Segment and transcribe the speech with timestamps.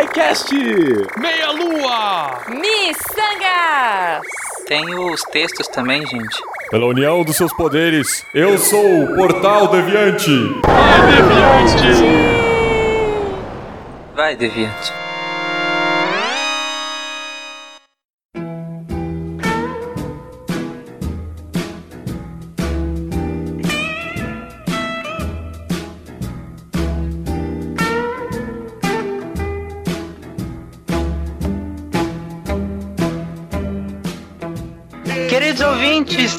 [0.00, 0.54] SciCast!
[1.18, 2.38] Meia Lua!
[2.48, 4.26] Miçangas!
[4.66, 6.42] Tem os textos também, gente.
[6.70, 10.30] Pela união dos seus poderes, eu sou o Portal Deviante!
[10.64, 12.00] Vai, Deviante!
[14.14, 14.99] Vai, Deviante.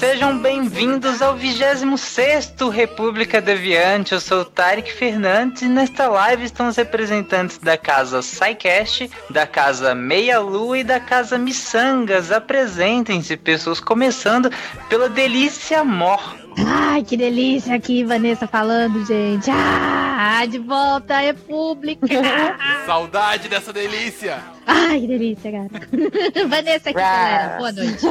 [0.01, 0.41] Sejam
[0.81, 4.13] bem-vindos ao 26º República Deviante.
[4.13, 9.45] Eu sou o Tarek Fernandes e nesta live estão os representantes da casa SciCast, da
[9.45, 12.31] casa Meia Lua e da casa Missangas.
[12.31, 14.49] Apresentem-se, pessoas, começando
[14.89, 16.35] pela Delícia Mor.
[16.57, 19.51] Ai, que delícia aqui, Vanessa falando, gente.
[19.51, 22.07] Ah, de volta à República.
[22.87, 24.39] Saudade dessa delícia!
[24.65, 25.69] Ai, que delícia, cara.
[26.49, 27.57] Vanessa aqui, galera.
[27.59, 28.03] Boa noite.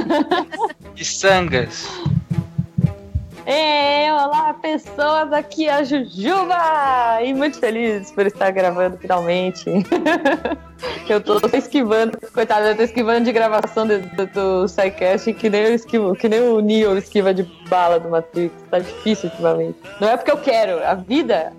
[0.97, 2.20] Missangas.
[3.53, 7.21] Ei, olá pessoas, aqui é a Jujuba!
[7.21, 9.65] E muito feliz por estar gravando finalmente.
[11.09, 15.63] eu tô esquivando, coitada, eu tô esquivando de gravação do, do, do SciCast que nem
[15.63, 18.55] eu esquivo, que nem o Neo esquiva de bala do Matrix.
[18.71, 19.77] Tá difícil ultimamente.
[20.01, 21.53] Não é porque eu quero, a vida.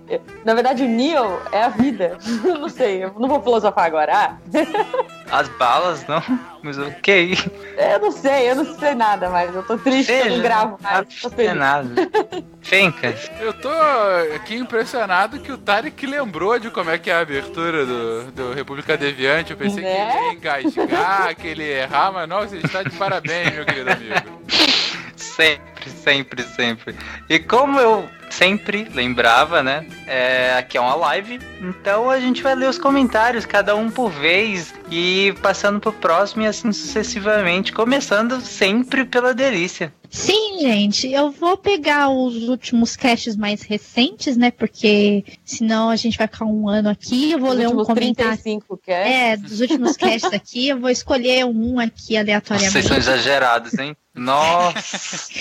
[0.46, 2.16] Na verdade, o Neo é a vida.
[2.58, 4.12] Não sei, eu não vou filosofar agora.
[4.14, 4.36] Ah.
[5.32, 6.22] As balas, não?
[6.62, 7.36] Mas ok.
[7.78, 9.52] Eu não sei, eu não sei nada mais.
[9.54, 11.06] Eu tô triste que eu não gravo mais.
[11.22, 11.54] Não é feliz.
[11.56, 11.88] nada.
[12.60, 13.30] Fencas.
[13.40, 13.70] Eu tô
[14.36, 18.52] aqui impressionado que o Tarek lembrou de como é que é a abertura do, do
[18.52, 19.52] República Deviante.
[19.52, 20.06] Eu pensei Né?
[20.06, 23.64] que ele ia engasgar, que ele ia errar, mas não, você está de parabéns, meu
[23.64, 24.42] querido amigo.
[25.16, 26.94] Sempre, sempre, sempre.
[27.28, 29.86] E como eu sempre lembrava, né?
[30.06, 34.10] É, aqui é uma live, então a gente vai ler os comentários, cada um por
[34.10, 39.92] vez, e passando pro próximo e assim sucessivamente, começando sempre pela delícia.
[40.12, 44.50] Sim, gente, eu vou pegar os últimos caches mais recentes, né?
[44.50, 47.30] Porque senão a gente vai ficar um ano aqui.
[47.30, 48.32] Eu vou Os ler um comentário.
[48.32, 49.30] 35 que é.
[49.32, 52.82] É, dos últimos caches aqui, eu vou escolher um aqui Vocês aleatoriamente.
[52.82, 53.96] são exagerados, hein?
[54.14, 55.32] Nossa!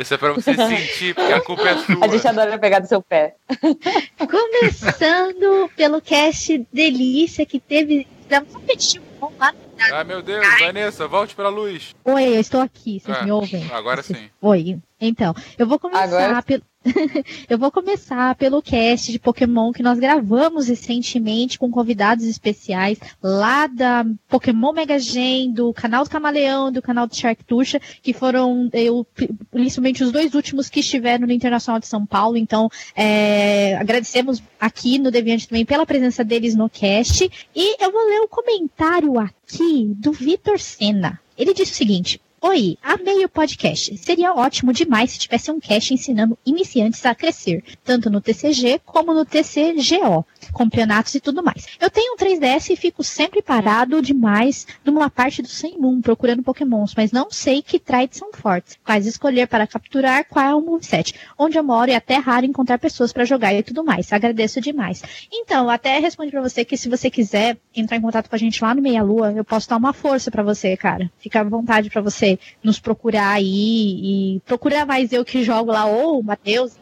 [0.00, 2.30] Isso é pra você sentir, porque a culpa é A gente sua.
[2.30, 3.34] adora pegar do seu pé.
[4.30, 8.06] Começando pelo cast Delícia, que teve.
[8.28, 9.52] Dá um competitivo bom lá.
[9.92, 11.94] Ah, meu Deus, Vanessa, volte pra luz.
[12.04, 13.68] Oi, eu estou aqui, vocês Ah, me ouvem?
[13.72, 14.30] Agora sim.
[14.40, 14.78] Oi.
[15.00, 16.62] Então, eu vou começar Agora- pelo.
[17.48, 23.66] eu vou começar pelo cast de Pokémon que nós gravamos recentemente com convidados especiais lá
[23.66, 28.70] da Pokémon Mega Gen, do canal do Camaleão, do canal do Shark Tuxa, que foram
[28.72, 29.06] eu,
[29.50, 32.38] principalmente os dois últimos que estiveram no Internacional de São Paulo.
[32.38, 37.30] Então, é, agradecemos aqui no Deviante também pela presença deles no cast.
[37.54, 41.20] E eu vou ler o comentário aqui do Vitor Senna.
[41.36, 42.20] Ele disse o seguinte.
[42.42, 43.94] Oi, amei o podcast.
[43.98, 49.12] Seria ótimo demais se tivesse um cast ensinando iniciantes a crescer, tanto no TCG como
[49.12, 50.24] no TCGO,
[50.56, 51.66] campeonatos e tudo mais.
[51.78, 56.42] Eu tenho um 3DS e fico sempre parado demais numa parte do Sun Moon procurando
[56.42, 60.62] pokémons, mas não sei que traits são fortes, quais escolher para capturar, qual é o
[60.62, 61.14] moveset.
[61.38, 64.10] Onde eu moro é até raro encontrar pessoas para jogar e tudo mais.
[64.14, 65.02] Agradeço demais.
[65.30, 68.64] Então, até respondi pra você que se você quiser entrar em contato com a gente
[68.64, 71.10] lá no Meia Lua, eu posso dar uma força pra você, cara.
[71.18, 72.29] Fica à vontade pra você
[72.62, 76.72] nos procurar aí e procurar mais eu que jogo lá ou o Matheus.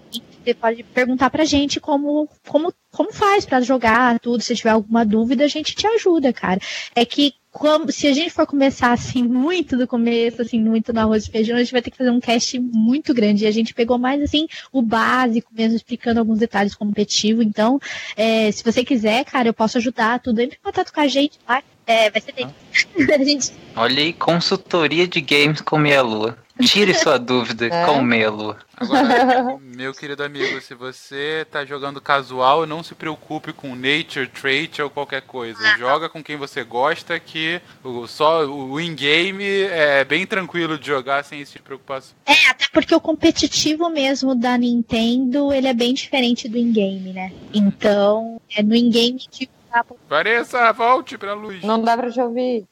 [0.45, 5.05] Você pode perguntar pra gente como como como faz pra jogar tudo, se tiver alguma
[5.05, 6.59] dúvida, a gente te ajuda, cara.
[6.95, 11.01] É que como- se a gente for começar assim muito do começo, assim muito no
[11.01, 13.45] arroz e feijão, a gente vai ter que fazer um cast muito grande.
[13.45, 17.45] E a gente pegou mais assim o básico mesmo, explicando alguns detalhes competitivos.
[17.45, 17.79] Então,
[18.17, 20.41] é, se você quiser, cara, eu posso ajudar tudo.
[20.41, 21.63] Entre em contato com a gente, tá?
[21.89, 22.51] É, vai ser dele.
[23.13, 26.37] a gente Olha aí, consultoria de games com meia lua.
[26.61, 27.87] Tire sua dúvida É.
[27.87, 28.59] com meia lua.
[28.77, 34.81] Agora, meu querido amigo, se você tá jogando casual, não se preocupe com nature, trait
[34.83, 35.59] ou qualquer coisa.
[35.79, 41.25] Joga com quem você gosta, que o, só o in-game é bem tranquilo de jogar
[41.25, 42.15] sem esse tipo de preocupação.
[42.27, 47.33] É, até porque o competitivo mesmo da Nintendo, ele é bem diferente do in-game, né?
[47.55, 51.63] Então, é no in-game que tá Vanessa, volte pra luz.
[51.63, 52.67] Não dá pra te ouvir.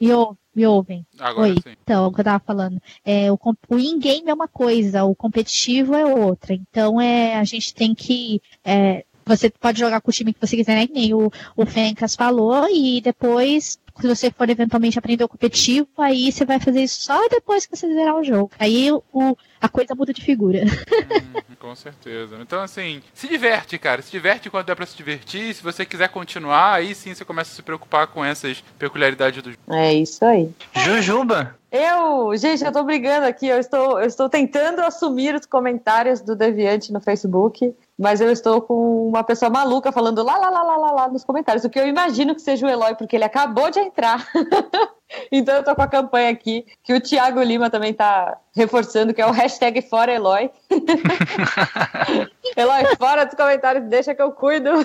[0.00, 1.04] me, ou- me ouvem.
[1.18, 1.54] Agora Oi.
[1.62, 1.74] sim.
[1.82, 2.80] Então, é o que eu tava falando.
[3.04, 6.54] É, o, com- o in-game é uma coisa, o competitivo é outra.
[6.54, 8.40] Então, é, a gente tem que.
[8.64, 10.86] é, você pode jogar com o time que você quiser, né?
[10.86, 15.88] Que nem o, o Fencas falou, e depois quando você for eventualmente aprender o competitivo,
[15.98, 18.50] aí você vai fazer isso só depois que você zerar o jogo.
[18.58, 20.60] Aí o, a coisa muda de figura.
[21.14, 22.38] Hum, com certeza.
[22.40, 24.02] Então, assim, se diverte, cara.
[24.02, 25.54] Se diverte quando dá pra se divertir.
[25.54, 29.50] Se você quiser continuar, aí sim você começa a se preocupar com essas peculiaridades do
[29.50, 29.62] jogo.
[29.70, 30.50] É isso aí.
[30.74, 31.56] Jujuba.
[31.76, 36.36] Eu, gente, eu tô brigando aqui, eu estou, eu estou tentando assumir os comentários do
[36.36, 40.76] Deviante no Facebook, mas eu estou com uma pessoa maluca falando lá, lá, lá, lá,
[40.76, 43.72] lá, lá nos comentários, o que eu imagino que seja o Eloy, porque ele acabou
[43.72, 44.24] de entrar.
[45.32, 49.20] então eu tô com a campanha aqui, que o Thiago Lima também tá reforçando, que
[49.20, 50.52] é o hashtag fora Eloy.
[52.56, 54.70] Eloy, fora dos comentários, deixa que eu cuido.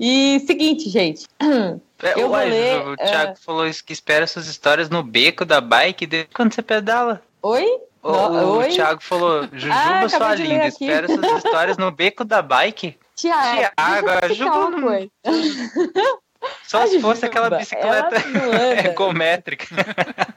[0.00, 1.26] e seguinte, gente.
[1.40, 3.36] É, Eu vou ué, ler, o Thiago é.
[3.36, 7.22] falou isso, que espera suas histórias no beco da bike quando você pedala.
[7.42, 7.64] Oi?
[8.02, 8.68] O, o Oi?
[8.70, 12.98] Thiago falou, Jujuba, Ah, sua linda, espera suas histórias no beco da bike.
[13.14, 15.10] Tiago, Thiago, deixa eu te explicar Ju- uma coisa.
[16.66, 18.16] Só A se fosse Jujuba, aquela bicicleta.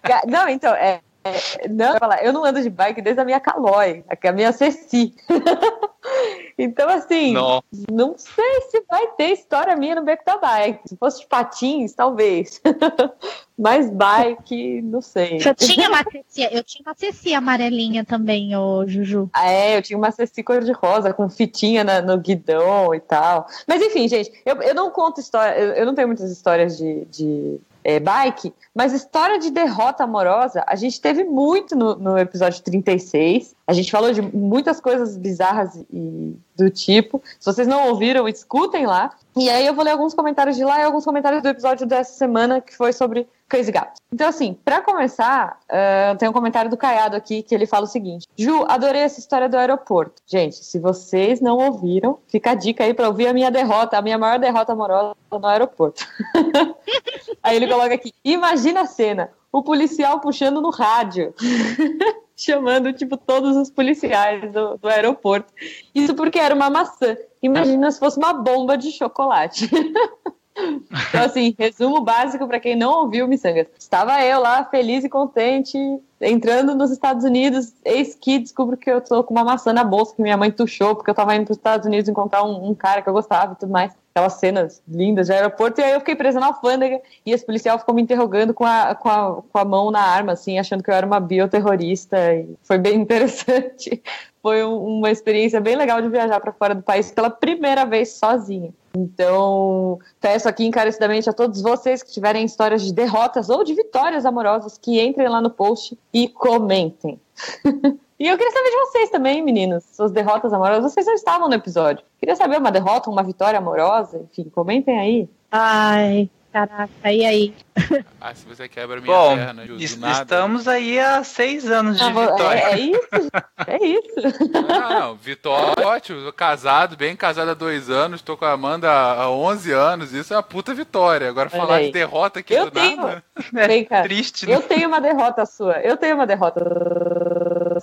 [0.03, 1.01] Ga- Não, então, é.
[1.25, 4.31] É- não, eu ia falar, eu não ando de bike desde a minha Caloi, a
[4.31, 5.13] minha Ceci.
[6.57, 7.63] então, assim, Não.
[7.92, 10.88] não sei se vai ter história minha no beco da bike.
[10.88, 12.62] Se fosse de patins, talvez.
[13.57, 15.39] Mas bike, não sei.
[15.44, 19.30] Eu tinha uma Ceci, eu tinha uma Ceci amarelinha também, ô Juju.
[19.33, 23.48] Ah, é, eu tinha uma Ceci cor-de-rosa com fitinha na- no guidão e tal.
[23.66, 27.06] Mas enfim, gente, eu, eu não conto história, eu, eu não tenho muitas histórias de,
[27.06, 32.63] de é, bike, mas história de derrota amorosa, a gente teve muito no, no episódio
[32.63, 33.55] 36.
[33.67, 37.21] A gente falou de muitas coisas bizarras e do tipo.
[37.39, 39.12] Se vocês não ouviram, escutem lá.
[39.35, 42.13] E aí eu vou ler alguns comentários de lá e alguns comentários do episódio dessa
[42.13, 44.00] semana, que foi sobre Cães e Gatos.
[44.12, 47.89] Então, assim, pra começar, ah, tem um comentário do Caiado aqui que ele fala o
[47.89, 50.21] seguinte: Ju, adorei essa história do aeroporto.
[50.25, 54.01] Gente, se vocês não ouviram, fica a dica aí pra ouvir a minha derrota, a
[54.01, 56.07] minha maior derrota amorosa no aeroporto.
[57.41, 61.33] aí ele coloca aqui: imagina a cena, o policial puxando no rádio.
[62.35, 65.53] Chamando, tipo, todos os policiais do, do aeroporto.
[65.93, 67.15] Isso porque era uma maçã.
[67.41, 69.69] Imagina se fosse uma bomba de chocolate.
[70.57, 73.67] Então, assim, resumo básico para quem não ouviu Missangas.
[73.77, 75.77] Estava eu lá, feliz e contente,
[76.21, 77.73] entrando nos Estados Unidos.
[77.83, 80.95] Eis que descubro que eu tô com uma maçã na bolsa que minha mãe tuchou,
[80.95, 83.53] porque eu tava indo para os Estados Unidos encontrar um, um cara que eu gostava
[83.53, 83.91] e tudo mais.
[84.17, 85.81] Aquelas cenas lindas de aeroporto.
[85.81, 88.95] E aí eu fiquei presa na alfândega e esse policial ficou me interrogando com a,
[88.95, 92.33] com a, com a mão na arma, assim, achando que eu era uma bioterrorista.
[92.33, 94.01] E foi bem interessante.
[94.41, 98.13] Foi um- uma experiência bem legal de viajar para fora do país pela primeira vez
[98.13, 98.73] sozinha.
[98.95, 104.25] Então, peço aqui encarecidamente a todos vocês que tiverem histórias de derrotas ou de vitórias
[104.25, 107.19] amorosas que entrem lá no post e comentem.
[108.19, 110.94] e eu queria saber de vocês também, meninos, suas derrotas amorosas.
[110.94, 112.03] Vocês não estavam no episódio.
[112.19, 115.29] Queria saber uma derrota, uma vitória amorosa, enfim, comentem aí.
[115.51, 117.53] Ai, caraca, e aí?
[118.27, 120.21] Ah, se você quebra minha Bom, perna, Ju, nada.
[120.23, 122.57] estamos aí há seis anos de Ah, vitória.
[122.59, 123.29] é, é isso,
[123.67, 124.51] é isso.
[124.67, 128.89] Não, não, Vitória, ótimo, tô casado, bem casado há dois anos, tô com a Amanda
[128.91, 131.29] há 11 anos, isso é uma puta vitória.
[131.29, 131.85] Agora Olha falar aí.
[131.88, 133.23] de derrota aqui Eu do tenho- nada.
[133.67, 134.01] Vem cá.
[134.01, 134.56] Triste, né?
[134.56, 135.79] Eu tenho uma derrota sua.
[135.81, 136.63] Eu tenho uma derrota.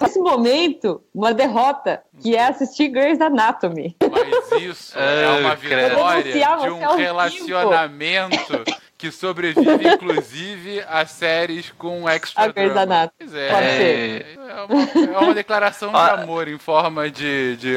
[0.01, 3.97] Nesse momento, uma derrota que é assistir Grey's Anatomy.
[4.01, 8.65] Mas isso é uma vitória de um relacionamento
[8.97, 12.83] que sobrevive, inclusive, a séries com extra A Grey's drama.
[12.95, 13.13] Anatomy.
[13.19, 14.39] Pois é, Pode ser.
[14.39, 16.13] É uma, é uma declaração de Ah.
[16.23, 17.75] amor em forma de, de,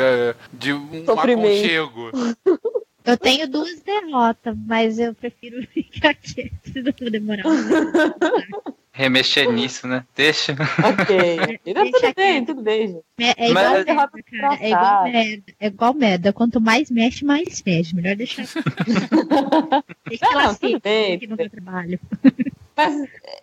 [0.53, 1.47] de um Sofrimento.
[1.47, 2.11] aconchego.
[3.03, 7.43] Eu tenho duas derrotas, mas eu prefiro ficar quieto, senão vou demorar.
[8.97, 10.05] Remexer nisso, né?
[10.15, 10.53] Deixa.
[10.53, 11.59] Ok.
[11.73, 13.03] Não, Deixa tudo bem, tudo bem, gente.
[13.19, 14.09] É, é igual Mas- merda,
[14.39, 14.57] cara.
[14.61, 15.43] É igual merda.
[15.59, 16.33] É igual merda.
[16.33, 17.93] Quanto mais mexe, mais fede.
[17.93, 18.45] Melhor deixar.
[20.07, 21.19] Deixa Não, ela não, tudo ser bem.
[21.19, 21.45] tudo bem.
[21.45, 21.99] meu trabalho.
[22.75, 22.93] Mas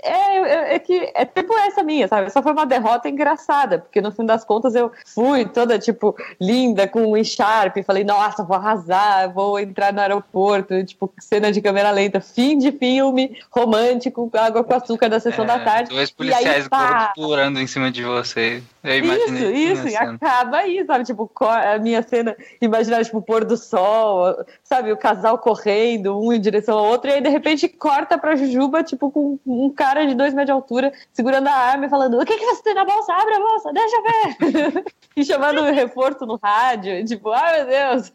[0.03, 2.31] é, é, que é tipo essa minha, sabe?
[2.31, 6.87] Só foi uma derrota engraçada, porque no fim das contas eu fui toda, tipo, linda,
[6.87, 11.91] com um Sharp, falei, nossa, vou arrasar, vou entrar no aeroporto, tipo, cena de câmera
[11.91, 15.91] lenta, fim de filme romântico, água com açúcar da sessão da É, tarde.
[15.91, 16.69] Dois E policiais
[17.15, 18.63] pulando em cima de você.
[18.85, 21.05] Eu Isso, isso, e acaba aí, sabe?
[21.05, 24.93] Tipo, a minha cena, imaginar, tipo, o pôr do sol, sabe?
[24.93, 28.83] O casal correndo, um em direção ao outro, e aí de repente corta pra Jujuba,
[28.83, 32.25] tipo, com um cara de dois metros de altura, segurando a arma e falando: O
[32.25, 33.13] que, que você tem na bolsa?
[33.13, 34.85] Abre a bolsa, deixa eu ver!
[35.17, 38.13] e chamando o reforço no rádio, e tipo, ai meu Deus!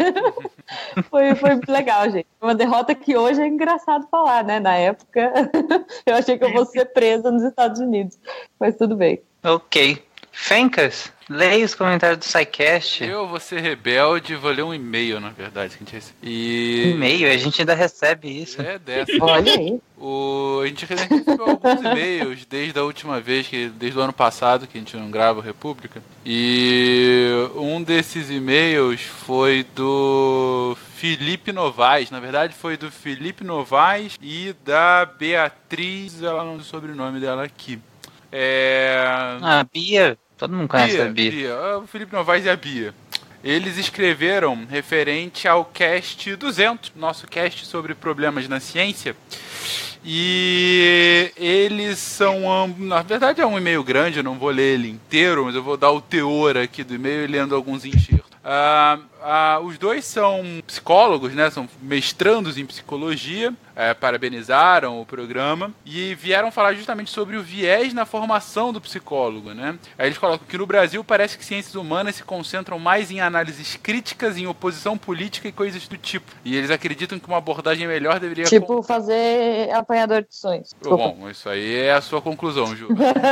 [1.10, 2.28] foi, foi legal, gente.
[2.42, 4.60] Uma derrota que hoje é engraçado falar, né?
[4.60, 5.32] Na época,
[6.06, 8.18] eu achei que eu vou ser presa nos Estados Unidos,
[8.60, 9.22] mas tudo bem.
[9.44, 10.07] Ok.
[10.40, 13.04] Fencas, leia os comentários do SciCast.
[13.04, 16.20] Eu vou ser rebelde vou ler um e-mail, na verdade, que a gente recebeu.
[16.24, 16.92] E.
[16.92, 18.62] E-mail, a gente ainda recebe isso.
[18.62, 19.12] É dessa.
[19.20, 19.82] Olha aí.
[19.98, 24.68] O, a gente recebeu alguns e-mails desde a última vez, que, desde o ano passado,
[24.68, 26.02] que a gente não grava o República.
[26.26, 32.12] E um desses e-mails foi do Felipe Novaes.
[32.12, 37.80] Na verdade, foi do Felipe Novaes e da Beatriz, ela não o sobrenome dela aqui.
[38.32, 38.96] É.
[39.42, 41.32] Ah, Bia, todo mundo conhece Bia, a Bia.
[41.32, 42.94] Bia, ah, o Felipe Novaes e a Bia.
[43.44, 49.16] Eles escreveram referente ao cast 200, nosso cast sobre problemas na ciência.
[50.04, 52.86] E eles são ambos.
[52.86, 55.78] Na verdade, é um e-mail grande, eu não vou ler ele inteiro, mas eu vou
[55.78, 58.32] dar o teor aqui do e-mail e lendo alguns enxertos.
[58.44, 61.50] Ah, ah, os dois são psicólogos, né?
[61.50, 63.54] São mestrandos em psicologia.
[63.78, 69.54] é, parabenizaram o programa e vieram falar justamente sobre o viés na formação do psicólogo,
[69.54, 69.78] né?
[69.96, 73.78] Aí eles colocam que no Brasil parece que ciências humanas se concentram mais em análises
[73.78, 76.32] críticas, em oposição política e coisas do tipo.
[76.44, 80.72] E eles acreditam que uma abordagem melhor deveria Tipo, fazer apanhador de sonhos.
[80.84, 82.88] Bom, isso aí é a sua conclusão, Ju.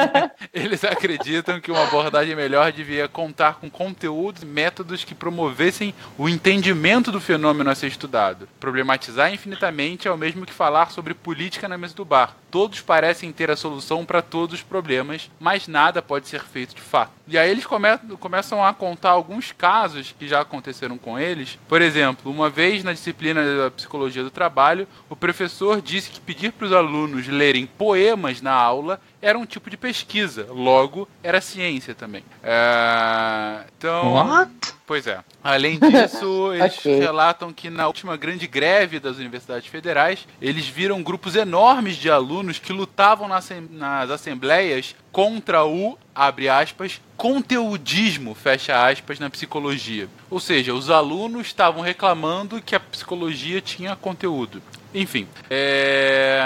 [0.54, 5.75] Eles acreditam que uma abordagem melhor devia contar com conteúdos e métodos que promovessem
[6.18, 8.48] o entendimento do fenômeno a ser estudado.
[8.60, 12.36] Problematizar infinitamente é o mesmo que falar sobre política na mesa do bar.
[12.50, 16.82] Todos parecem ter a solução para todos os problemas, mas nada pode ser feito de
[16.82, 17.12] fato.
[17.28, 17.86] E aí eles come
[18.20, 21.58] começam a contar alguns casos que já aconteceram com eles.
[21.68, 26.52] Por exemplo, uma vez na disciplina da psicologia do trabalho, o professor disse que pedir
[26.54, 31.96] para os alunos lerem poemas na aula era um tipo de pesquisa, logo era ciência
[31.96, 32.24] também.
[32.44, 34.52] É, Então, What?
[34.88, 35.20] Pois é.
[35.44, 37.00] Além disso, eles Ok.
[37.00, 42.60] relatam que na última grande greve das universidades federais, eles viram grupos enormes de alunos
[42.60, 50.08] que lutavam na assem- nas assembleias contra o, abre aspas, conteudismo, fecha aspas, na psicologia.
[50.30, 54.62] Ou seja, os alunos estavam reclamando que a psicologia tinha conteúdo.
[54.96, 56.40] Enfim, é,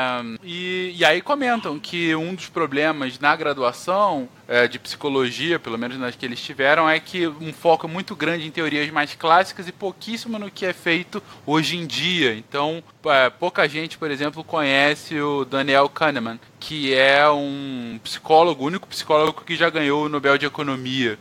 [0.43, 5.99] e, e aí comentam que um dos problemas na graduação é, de psicologia, pelo menos
[5.99, 9.71] nas que eles tiveram, é que um foco muito grande em teorias mais clássicas e
[9.71, 12.33] pouquíssimo no que é feito hoje em dia.
[12.33, 18.67] Então, é, pouca gente, por exemplo, conhece o Daniel Kahneman, que é um psicólogo, o
[18.67, 21.19] único psicólogo que já ganhou o Nobel de Economia.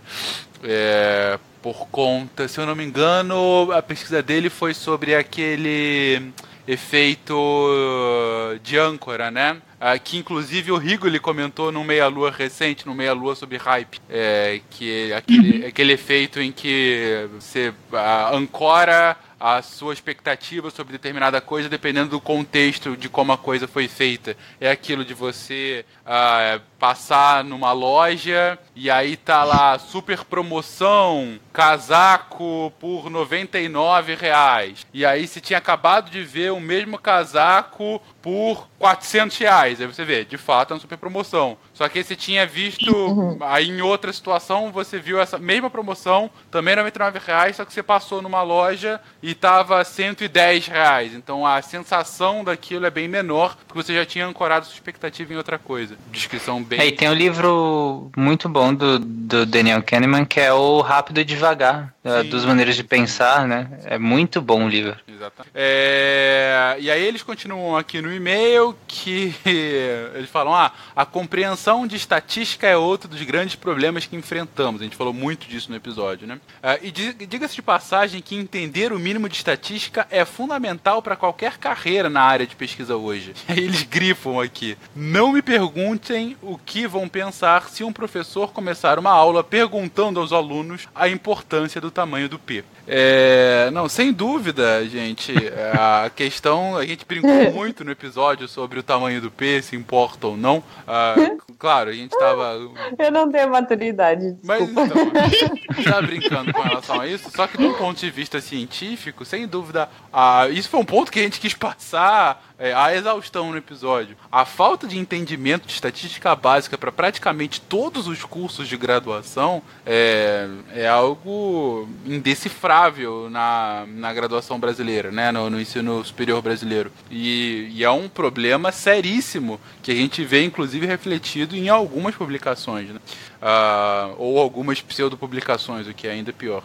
[0.64, 6.32] É, por conta, se eu não me engano, a pesquisa dele foi sobre aquele
[6.68, 9.56] efeito uh, de âncora, né?
[9.80, 14.00] Ah, que inclusive o Rigoli comentou no Meia Lua recente, no Meia Lua sobre hype,
[14.10, 21.40] é, que aquele, aquele efeito em que você ah, ancora a sua expectativa sobre determinada
[21.40, 24.36] coisa dependendo do contexto de como a coisa foi feita.
[24.60, 32.72] É aquilo de você ah, passar numa loja e aí tá lá super promoção, casaco
[32.78, 34.86] por 99 reais.
[34.94, 39.80] E aí você tinha acabado de ver o mesmo casaco por 400 reais.
[39.80, 41.58] Aí você vê, de fato é uma super promoção.
[41.74, 46.30] Só que aí você tinha visto, aí em outra situação, você viu essa mesma promoção,
[46.50, 51.14] também 99 reais, só que você passou numa loja e tava 110 reais.
[51.14, 55.36] Então a sensação daquilo é bem menor, porque você já tinha ancorado sua expectativa em
[55.36, 55.96] outra coisa.
[56.12, 56.78] Descrição bem.
[56.80, 61.18] É, e tem um livro muito bom do, do Daniel Kahneman, que é o Rápido
[61.20, 62.28] e Devagar, é, Sim.
[62.28, 63.68] dos maneiras de pensar, né?
[63.84, 64.96] É muito bom o livro.
[65.08, 65.52] Exatamente.
[65.54, 69.34] É, e aí eles continuam aqui no e-mail que
[70.14, 74.80] eles falam: ah, a compreensão de estatística é outro dos grandes problemas que enfrentamos.
[74.80, 76.38] A gente falou muito disso no episódio, né?
[76.62, 81.16] Ah, e di- diga-se de passagem que entender o mínimo de estatística é fundamental para
[81.16, 83.34] qualquer carreira na área de pesquisa hoje.
[83.48, 88.52] E aí eles grifam aqui: não me perguntem o que vão pensar se um professor
[88.52, 92.64] começar uma aula perguntando aos alunos a importância do tamanho do P.
[92.86, 95.32] É, não, sem dúvida, gente,
[95.78, 100.26] a questão, a gente brincou muito no episódio sobre o tamanho do P, se importa
[100.26, 100.62] ou não.
[100.86, 101.14] Ah,
[101.58, 102.58] claro, a gente tava
[102.98, 104.94] Eu não tenho maturidade, mas desculpa.
[104.96, 109.46] então, já brincando com relação a isso, só que do ponto de vista científico, sem
[109.46, 113.56] dúvida, ah, isso foi um ponto que a gente quis passar é, a exaustão no
[113.56, 114.16] episódio.
[114.30, 120.48] A falta de entendimento de estatística básica para praticamente todos os cursos de graduação é,
[120.74, 126.90] é algo indecifrável na, na graduação brasileira, né, no, no ensino superior brasileiro.
[127.10, 132.88] E, e, é um problema seríssimo que a gente vê, inclusive, refletido em algumas publicações,
[132.88, 133.00] né?
[133.40, 136.64] Uh, ou algumas pseudo-publicações, o que é ainda pior.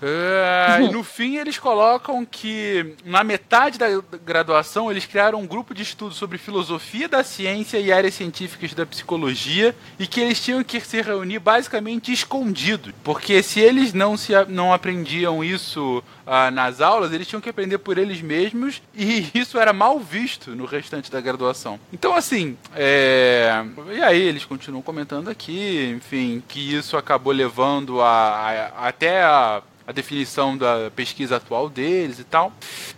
[0.00, 3.88] Uh, e no fim, eles colocam que na metade da
[4.24, 8.86] graduação eles criaram um grupo de estudo sobre filosofia da ciência e áreas científicas da
[8.86, 14.32] psicologia e que eles tinham que se reunir basicamente escondidos, porque se eles não, se,
[14.48, 19.58] não aprendiam isso uh, nas aulas, eles tinham que aprender por eles mesmos e isso
[19.58, 21.78] era mal visto no restante da graduação.
[21.92, 23.64] Então, assim, é...
[23.94, 29.62] e aí eles continuam comentando aqui, enfim, que isso acabou levando a, a até a
[29.86, 32.52] a definição da pesquisa atual deles e tal.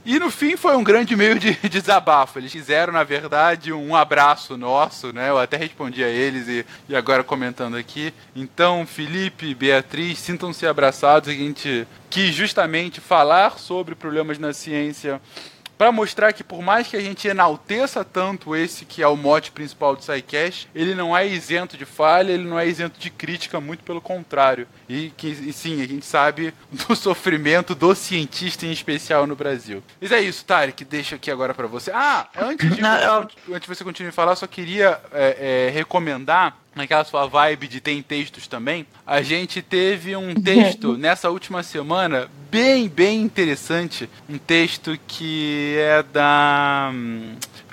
[0.04, 2.38] E no fim foi um grande meio de, de desabafo.
[2.38, 5.30] Eles fizeram, na verdade, um abraço nosso, né?
[5.30, 8.12] Eu até respondi a eles e, e agora comentando aqui.
[8.34, 11.28] Então, Felipe Beatriz, sintam-se abraçados.
[11.28, 15.20] A gente quis justamente falar sobre problemas na ciência
[15.76, 19.50] para mostrar que por mais que a gente enalteça tanto esse que é o mote
[19.50, 23.60] principal do SciCast, ele não é isento de falha, ele não é isento de crítica,
[23.60, 24.66] muito pelo contrário.
[24.88, 29.82] E que e sim, a gente sabe do sofrimento do cientista em especial no Brasil.
[30.00, 31.90] Mas é isso, Tarek, deixa aqui agora para você.
[31.92, 37.04] Ah, antes de, antes de você continuar a falar, só queria é, é, recomendar naquela
[37.04, 42.88] sua vibe de tem textos também, a gente teve um texto nessa última semana bem,
[42.88, 44.08] bem interessante.
[44.28, 46.92] Um texto que é da.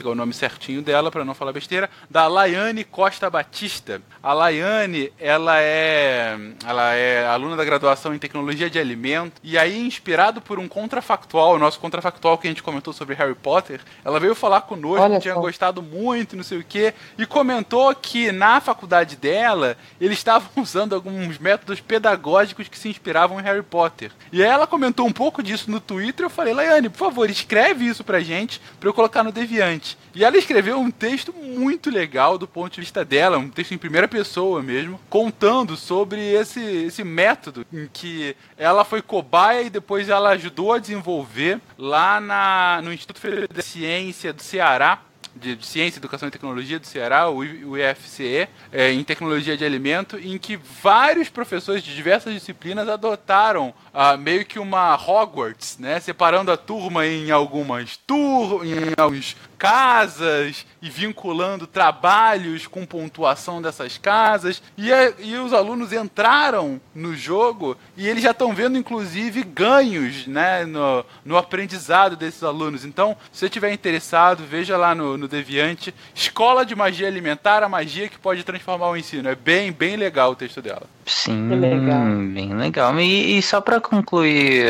[0.01, 1.87] Pegar o nome certinho dela para não falar besteira.
[2.09, 4.01] Da Laiane Costa Batista.
[4.23, 9.39] A Laiane, ela é, ela é aluna da graduação em tecnologia de alimento.
[9.43, 13.35] E aí, inspirado por um contrafactual, o nosso contrafactual que a gente comentou sobre Harry
[13.35, 15.39] Potter, ela veio falar conosco, Olha tinha só.
[15.39, 20.95] gostado muito, não sei o quê, e comentou que na faculdade dela, eles estavam usando
[20.95, 24.11] alguns métodos pedagógicos que se inspiravam em Harry Potter.
[24.31, 26.25] E aí ela comentou um pouco disso no Twitter.
[26.25, 29.90] Eu falei, Laiane, por favor, escreve isso pra gente, pra eu colocar no Deviante.
[30.13, 33.77] E ela escreveu um texto muito legal do ponto de vista dela, um texto em
[33.77, 40.09] primeira pessoa mesmo, contando sobre esse, esse método em que ela foi cobaia e depois
[40.09, 45.01] ela ajudou a desenvolver lá na, no Instituto Federal de Ciência do Ceará
[45.35, 50.37] de Ciência, Educação e Tecnologia do Ceará, o IFCE, é, em Tecnologia de Alimento, em
[50.37, 55.99] que vários professores de diversas disciplinas adotaram ah, meio que uma Hogwarts, né?
[55.99, 63.95] Separando a turma em algumas turmas, em alguns casas e vinculando trabalhos com pontuação dessas
[63.95, 64.59] casas.
[64.75, 70.25] E, a, e os alunos entraram no jogo e eles já estão vendo, inclusive, ganhos
[70.25, 72.83] né, no, no aprendizado desses alunos.
[72.83, 77.69] Então, se você estiver interessado, veja lá no, no Deviante Escola de Magia Alimentar, a
[77.69, 79.29] magia que pode transformar o ensino.
[79.29, 80.87] É bem, bem legal o texto dela.
[81.05, 82.03] Sim, legal.
[82.33, 82.99] bem legal.
[82.99, 84.65] E, e só para concluir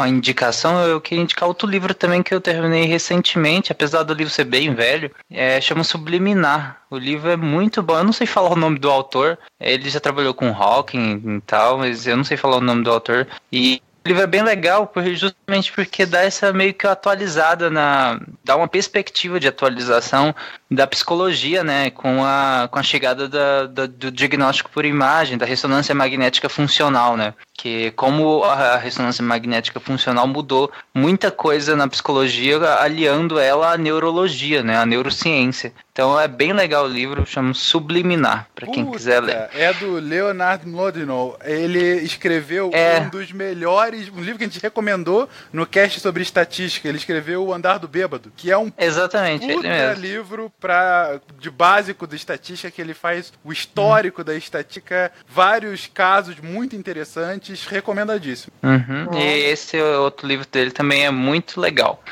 [0.00, 4.32] a indicação, eu queria indicar outro livro também que eu terminei recentemente, apesar do livro
[4.32, 6.82] ser bem velho, é, chama Subliminar.
[6.90, 10.00] O livro é muito bom, eu não sei falar o nome do autor, ele já
[10.00, 13.80] trabalhou com Hawking e tal, mas eu não sei falar o nome do autor, e
[14.04, 18.18] o livro é bem legal, justamente porque dá essa meio que atualizada na.
[18.42, 20.34] dá uma perspectiva de atualização
[20.70, 21.90] da psicologia, né?
[21.90, 27.14] Com a, com a chegada da, da, do diagnóstico por imagem, da ressonância magnética funcional,
[27.14, 27.34] né?
[27.60, 34.62] Que como a ressonância magnética funcional mudou muita coisa na psicologia, aliando ela à neurologia,
[34.62, 34.78] né?
[34.78, 35.70] A neurociência.
[35.92, 39.50] Então é bem legal o livro, chama Subliminar, para quem quiser ler.
[39.52, 41.38] É do Leonard Mlodinow.
[41.44, 43.00] Ele escreveu é...
[43.00, 46.88] um dos melhores, um livro que a gente recomendou no cast sobre estatística.
[46.88, 52.06] Ele escreveu O Andar do Bêbado, que é um Exatamente, puta livro pra, de básico
[52.06, 54.26] da estatística, que ele faz o histórico uhum.
[54.26, 58.52] da estatística, vários casos muito interessantes, recomendadíssimo.
[58.62, 59.18] Uhum.
[59.18, 62.02] E esse outro livro dele também é muito legal.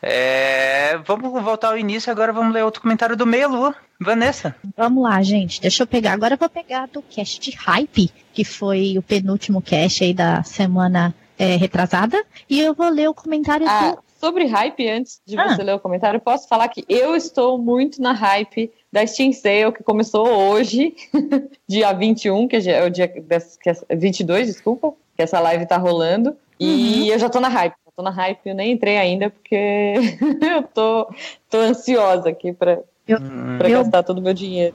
[0.00, 3.74] É, vamos voltar ao início, agora vamos ler outro comentário do Melu.
[4.02, 4.54] Vanessa.
[4.76, 5.60] Vamos lá, gente.
[5.60, 6.12] Deixa eu pegar.
[6.12, 10.42] Agora eu vou pegar do cast de hype, que foi o penúltimo cast aí da
[10.42, 12.22] semana é, retrasada.
[12.50, 13.98] E eu vou ler o comentário ah, do.
[14.22, 15.48] Sobre hype, antes de ah.
[15.48, 19.72] você ler o comentário, posso falar que eu estou muito na hype da Steam Sale,
[19.72, 20.94] que começou hoje,
[21.68, 23.08] dia 21, que é o dia.
[23.08, 26.30] Que é 22, desculpa, que essa live tá rolando.
[26.30, 26.36] Uhum.
[26.60, 29.94] E eu já tô na hype tô na hype, eu nem entrei ainda porque
[30.40, 31.12] eu tô,
[31.50, 33.18] tô ansiosa aqui pra, eu,
[33.58, 33.82] pra eu...
[33.82, 34.74] gastar todo o meu dinheiro.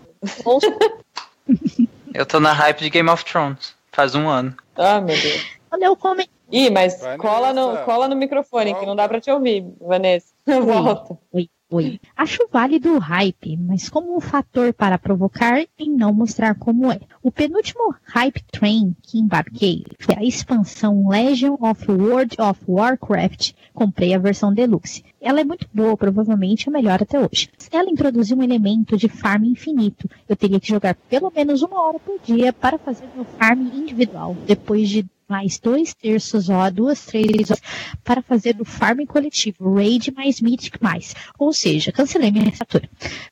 [2.13, 4.55] eu tô na hype de Game of Thrones, faz um ano.
[4.75, 5.57] Ah, meu Deus.
[5.69, 6.29] Quando eu come...
[6.51, 8.79] Ih, mas cola no, cola no microfone, Volta.
[8.79, 10.33] que não dá pra te ouvir, Vanessa.
[10.45, 11.17] Volta.
[11.31, 11.49] Oi.
[11.69, 11.99] Oi.
[12.15, 16.97] Acho válido o hype, mas como um fator para provocar e não mostrar como é.
[17.21, 23.51] O penúltimo hype train que embarquei foi a expansão Legion of World of Warcraft.
[23.73, 25.03] Comprei a versão deluxe.
[25.19, 27.49] Ela é muito boa, provavelmente a melhor até hoje.
[27.69, 30.09] Ela introduziu um elemento de farm infinito.
[30.29, 34.37] Eu teria que jogar pelo menos uma hora por dia para fazer meu farm individual.
[34.45, 37.61] Depois de mais dois terços, ó, duas, três horas,
[38.03, 41.15] para fazer do farm coletivo, raid mais mythic mais.
[41.37, 42.89] Ou seja, cancelei minha assinatura.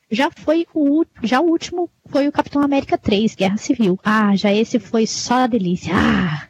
[0.09, 3.99] Já foi o, já o último foi o Capitão América 3, Guerra Civil.
[4.03, 5.93] Ah, já esse foi só a delícia.
[5.95, 6.47] Ah!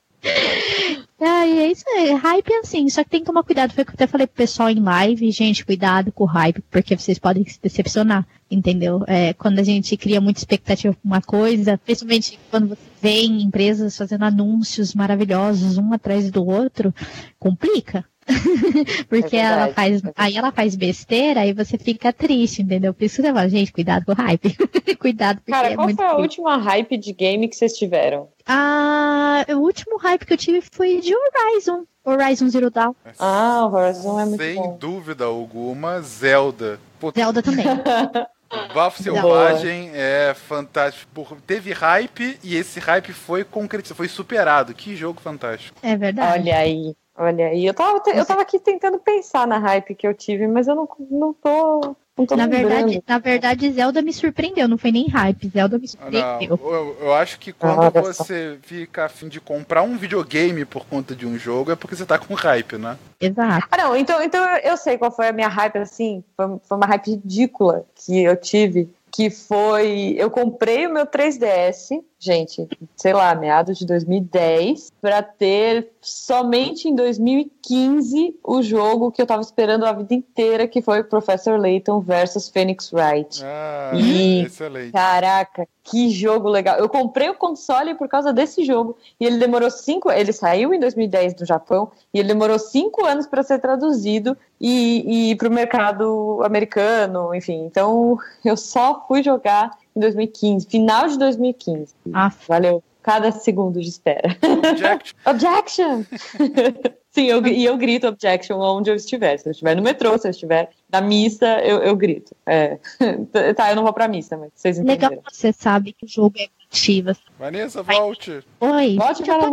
[1.50, 2.14] E é isso aí.
[2.14, 3.72] Hype é assim, só que tem que tomar cuidado.
[3.72, 6.62] Foi o que eu até falei pro pessoal em live, gente, cuidado com o hype,
[6.70, 9.02] porque vocês podem se decepcionar, entendeu?
[9.06, 13.96] É, quando a gente cria muita expectativa pra uma coisa, principalmente quando você vê empresas
[13.96, 16.94] fazendo anúncios maravilhosos um atrás do outro,
[17.38, 18.04] complica.
[19.08, 22.92] porque É ela faz, é aí ela faz besteira, aí você fica triste, entendeu?
[22.94, 24.56] Por isso que você fala, gente, cuidado com o hype.
[24.98, 26.22] cuidado, porque Cara, é qual muito foi a triste.
[26.22, 28.28] última hype de game que vocês tiveram?
[28.46, 31.84] Ah, o último hype que eu tive foi de Horizon.
[32.04, 32.94] Horizon Zero Dawn.
[33.18, 34.76] Ah, o Horizon é muito Sem bom.
[34.78, 36.80] dúvida alguma, Zelda.
[36.98, 37.66] Pô, Zelda também.
[38.74, 41.36] Bafo Selvagem é fantástico.
[41.46, 44.74] Teve hype e esse hype foi concretizado, foi superado.
[44.74, 45.78] Que jogo fantástico.
[45.82, 46.40] É verdade.
[46.40, 47.64] Olha aí, olha aí.
[47.66, 50.88] Eu tava, eu tava aqui tentando pensar na hype que eu tive, mas eu não,
[51.10, 51.94] não tô.
[52.18, 52.68] Não tô na lembrando.
[52.68, 56.60] verdade, na verdade, Zelda me surpreendeu, não foi nem hype, Zelda me Ah, Não, surpreendeu.
[56.62, 58.24] eu, eu acho que quando olha só.
[58.24, 62.04] você fica afim de comprar um videogame por conta de um jogo é porque você
[62.04, 62.98] tá com hype, né?
[63.18, 63.66] Exato.
[63.70, 66.22] Ah, não, então, então eu sei qual foi a minha hype, assim.
[66.36, 68.90] Foi, foi uma hype ridícula que eu tive.
[69.10, 70.14] Que foi.
[70.18, 76.94] Eu comprei o meu 3DS, gente, sei lá, meados de 2010, pra ter somente em
[76.94, 82.50] 2015 o jogo que eu tava esperando a vida inteira, que foi Professor Layton versus
[82.50, 83.42] Phoenix Wright.
[83.42, 84.42] Ah, Ih.
[84.42, 84.92] excelente.
[84.92, 86.78] Caraca, que jogo legal.
[86.78, 88.96] Eu comprei o console por causa desse jogo.
[89.18, 90.10] E ele demorou cinco.
[90.10, 91.90] Ele saiu em 2010 do Japão.
[92.12, 97.64] E ele demorou cinco anos para ser traduzido e, e para o mercado americano, enfim.
[97.64, 101.94] Então eu só fui jogar em 2015, final de 2015.
[102.12, 104.36] Ah, Valeu cada segundo de espera.
[104.76, 106.04] Jack, Objection!
[107.10, 109.36] Sim, eu, e eu grito objection onde eu estiver.
[109.36, 112.34] Se eu estiver no metrô, se eu estiver na missa, eu, eu grito.
[112.46, 112.78] É.
[113.56, 115.10] Tá, eu não vou pra missa, mas vocês entenderam.
[115.10, 117.16] legal que você sabe que o jogo é ativa.
[117.38, 118.44] Vanessa, volte.
[118.60, 119.50] Oi, Volte para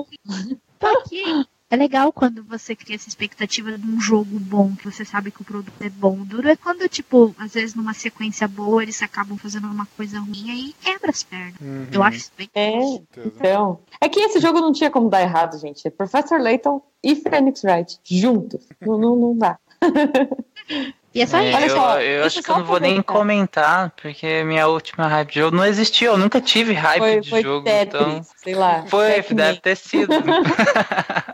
[0.79, 1.45] tô aqui.
[1.69, 5.41] É legal quando você cria essa expectativa de um jogo bom, que você sabe que
[5.41, 6.15] o produto é bom.
[6.23, 10.49] Duro é quando, tipo, às vezes numa sequência boa, eles acabam fazendo uma coisa ruim
[10.49, 11.55] aí quebra as pernas.
[11.59, 12.49] Uhum, Eu acho isso bem.
[12.55, 12.79] É,
[13.25, 13.79] então.
[13.99, 15.85] É que esse jogo não tinha como dar errado, gente.
[15.85, 18.65] É Professor Layton e Phoenix Wright juntos.
[18.79, 19.57] Não, não, não dá.
[21.17, 21.57] E é só É, isso.
[21.57, 25.07] Olha eu, só, eu acho eu que eu não vou nem comentar, porque minha última
[25.07, 26.11] hype de jogo não existiu.
[26.11, 28.25] Eu nunca tive hype Foi, de foi jogo, Tetris, então.
[28.43, 28.85] sei lá.
[28.87, 30.13] Foi, deve ter sido.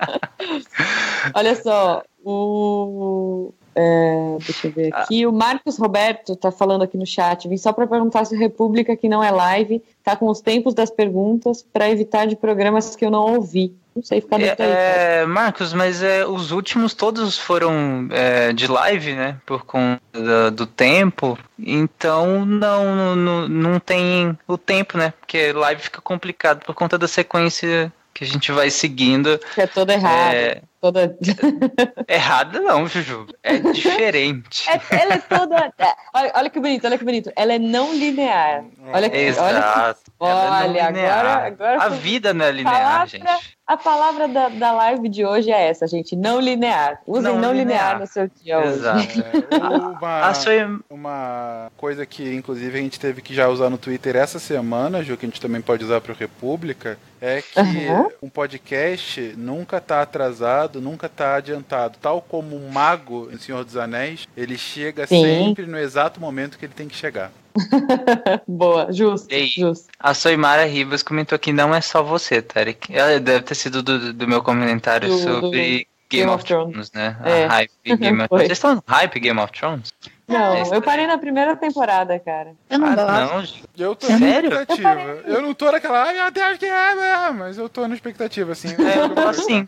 [1.33, 3.53] Olha só, o.
[3.75, 5.25] é, deixa eu ver aqui.
[5.25, 7.47] O Marcos Roberto tá falando aqui no chat.
[7.47, 10.73] Vim só para perguntar se o República, que não é live, tá com os tempos
[10.73, 13.73] das perguntas para evitar de programas que eu não ouvi.
[13.95, 14.71] Não sei, fica dentro aí.
[14.71, 14.79] cara.
[14.79, 19.37] É, Marcos, mas é, os últimos todos foram é, de live, né?
[19.45, 21.37] Por conta da- do tempo.
[21.59, 25.13] Então não, não, não tem o tempo, né?
[25.19, 29.39] Porque live fica complicado por conta da sequência que a gente vai seguindo.
[29.55, 30.35] Que é toda errada.
[30.35, 31.15] É, Toda...
[32.09, 33.25] errada não, Juju.
[33.41, 34.69] É diferente.
[34.69, 35.73] É- ela é toda.
[35.79, 37.31] é, olha, olha que bonito, olha que bonito.
[37.37, 38.65] Ela é não linear.
[38.91, 40.01] Olha que, olha que Exato.
[40.19, 41.19] Não Olha, linear.
[41.25, 43.53] agora- agora A vida não é linear, Palavra- gente.
[43.65, 46.17] A palavra da, da live de hoje é essa, gente.
[46.17, 46.99] Não linear.
[47.07, 47.93] Usem não, Não linear.
[47.93, 47.99] linear.
[48.01, 48.67] no seu dia hoje.
[48.73, 49.23] Exato.
[49.51, 49.55] É,
[49.97, 50.51] uma, A sua,
[50.89, 55.15] uma coisa que, inclusive, a gente teve que já usar no Twitter essa semana, Ju,
[55.15, 58.09] que a gente também pode usar para o República, é que Aham.
[58.21, 61.97] um podcast nunca tá atrasado, nunca tá adiantado.
[62.01, 65.21] Tal como um mago em Senhor dos Anéis, ele chega Sim.
[65.23, 67.31] sempre no exato momento que ele tem que chegar.
[68.47, 69.47] Boa, justo, Ei.
[69.47, 69.87] justo.
[69.99, 72.93] A Soimara Ribas comentou que não é só você, Tarek.
[72.95, 76.71] Ela deve ter sido do, do meu comentário Do- sobre Game, Game of of Thrones.
[76.71, 77.17] Thrones, né?
[77.23, 77.45] É.
[77.45, 78.27] A hype Game of.
[78.29, 78.29] Thrones.
[78.47, 79.93] Vocês estão no hype Game of Thrones?
[80.27, 82.53] Não, eu parei na primeira temporada, cara.
[82.69, 82.95] Eu não ah.
[82.95, 83.43] Não.
[83.77, 84.49] Eu tô Sério?
[84.49, 85.01] na expectativa.
[85.01, 87.31] Eu, eu, não tô naquela, ai meu Deus, que é, né?
[87.31, 88.69] mas eu tô na expectativa, assim.
[88.69, 89.67] É, eu tô assim.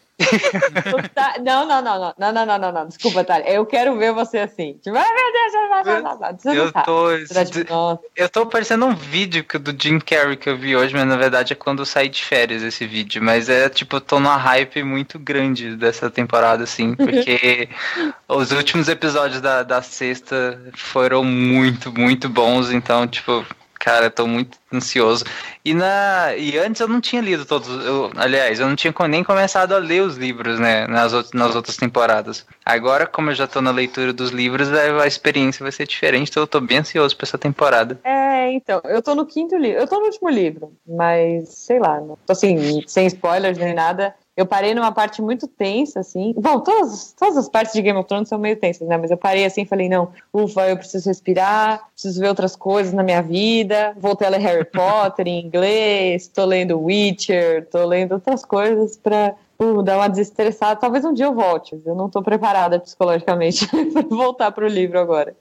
[1.14, 1.36] tá...
[1.44, 3.50] Não, não, não, não, não, não, não, não, desculpa, Thalia.
[3.52, 4.80] Eu quero ver você assim.
[4.82, 7.18] Tipo, ai meu Deus, não, não, não, eu tô.
[7.34, 11.18] Tá eu tô parecendo um vídeo do Jim Carrey que eu vi hoje, mas na
[11.18, 13.22] verdade é quando eu saí de férias esse vídeo.
[13.22, 17.68] Mas é tipo, eu tô numa hype muito grande dessa temporada, assim, porque
[18.28, 20.45] os últimos episódios da, da sexta
[20.76, 23.46] foram muito, muito bons, então, tipo.
[23.78, 25.24] Cara, tô muito ansioso.
[25.64, 27.68] E, na, e antes eu não tinha lido todos.
[27.86, 30.88] Eu, aliás, eu não tinha nem começado a ler os livros, né?
[30.88, 32.48] Nas, out- nas outras temporadas.
[32.66, 36.32] Agora, como eu já tô na leitura dos livros, a, a experiência vai ser diferente,
[36.32, 38.00] então eu tô bem ansioso pra essa temporada.
[38.04, 39.80] É, então, eu tô no quinto livro.
[39.80, 44.16] Eu tô no último livro, mas sei lá, não- assim, sem spoilers nem nada.
[44.36, 46.34] Eu parei numa parte muito tensa, assim.
[46.38, 48.98] Bom, todas, todas as partes de Game of Thrones são meio tensas, né?
[48.98, 52.92] Mas eu parei assim e falei, não, ufa, eu preciso respirar, preciso ver outras coisas
[52.92, 53.96] na minha vida.
[53.98, 59.36] Voltei a ler Harry Potter em inglês, tô lendo Witcher, tô lendo outras coisas pra
[59.58, 60.80] uh, dar uma desestressada.
[60.80, 65.34] Talvez um dia eu volte, eu não tô preparada psicologicamente pra voltar pro livro agora.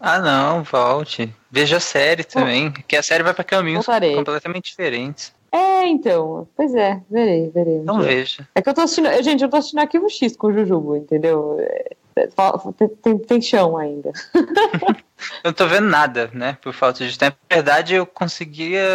[0.00, 1.34] Ah, não, volte.
[1.50, 4.14] Veja a série também, que a série vai pra caminhos Voltarei.
[4.14, 5.36] completamente diferentes.
[5.50, 7.80] É, então, pois é, verei, verei.
[7.80, 7.92] dia.
[8.08, 8.48] veja.
[8.54, 9.08] É que eu tô assistindo.
[9.08, 11.56] eu- Gente, eu tô assistindo Arquivo X com o Jujubo, entendeu?
[11.58, 12.28] É, é,
[12.76, 14.12] Tem, tem- tem chão ainda.
[15.42, 16.56] Eu não tô vendo nada, né?
[16.62, 17.36] Por falta de tempo.
[17.50, 18.86] Na verdade, eu conseguia.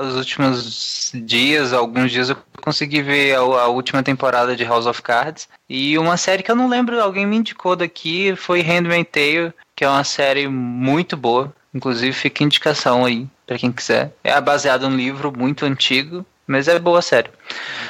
[0.00, 5.02] Os últimos dias, alguns dias, eu consegui ver a, a última temporada de House of
[5.02, 5.48] Cards.
[5.68, 9.84] E uma série que eu não lembro, alguém me indicou daqui, foi Handmaid's Tale, que
[9.84, 11.52] é uma série muito boa.
[11.74, 14.12] Inclusive, fica indicação aí, pra quem quiser.
[14.24, 17.30] É baseado num livro muito antigo, mas é boa série.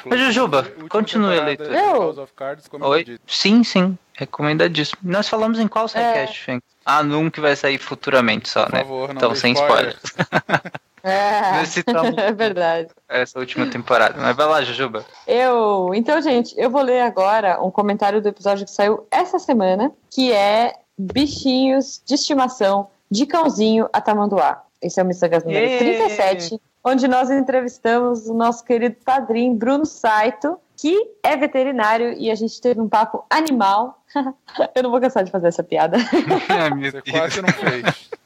[0.05, 1.96] Mas, Jujuba, continue a leitura.
[2.20, 3.18] of Cards, eu Oi?
[3.27, 3.96] Sim, sim.
[4.14, 4.98] Recomendadíssimo.
[5.03, 6.66] Nós falamos em qual sidecast, Fênix?
[6.85, 8.79] Ah, num que vai sair futuramente só, Por né?
[8.81, 9.96] favor, não Então, sem spoiler.
[11.05, 12.88] É, Nós citamos é verdade.
[13.09, 14.14] essa última temporada.
[14.16, 15.05] Mas vai lá, Jujuba.
[15.27, 15.90] Eu.
[15.94, 20.31] Então, gente, eu vou ler agora um comentário do episódio que saiu essa semana, que
[20.33, 24.62] é Bichinhos de Estimação de Cãozinho a Tamanduá.
[24.83, 25.79] Esse é o Missangas número Yay!
[25.79, 32.35] 37, onde nós entrevistamos o nosso querido padrinho Bruno Saito, que é veterinário, e a
[32.35, 34.03] gente teve um papo animal.
[34.75, 35.97] eu não vou cansar de fazer essa piada.
[36.77, 38.11] Meu Você quase não fez.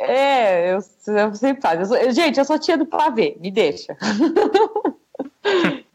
[0.00, 1.80] É, eu, eu sempre faço.
[1.80, 3.96] Eu sou- gente, eu sou tia do pavê, me deixa.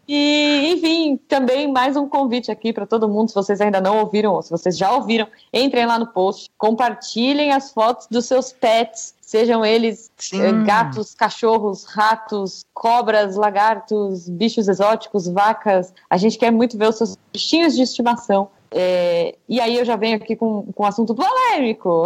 [0.08, 4.34] E, enfim, também mais um convite aqui para todo mundo, se vocês ainda não ouviram
[4.34, 9.16] ou se vocês já ouviram, entrem lá no post, compartilhem as fotos dos seus pets,
[9.34, 10.44] sejam eles Sim.
[10.44, 15.92] eh, gatos, cachorros, ratos, cobras, lagartos, bichos exóticos, vacas.
[16.08, 18.50] A gente quer muito ver os seus bichinhos de estimação.
[18.70, 22.04] É, e aí eu já venho aqui com, com um assunto polêmico.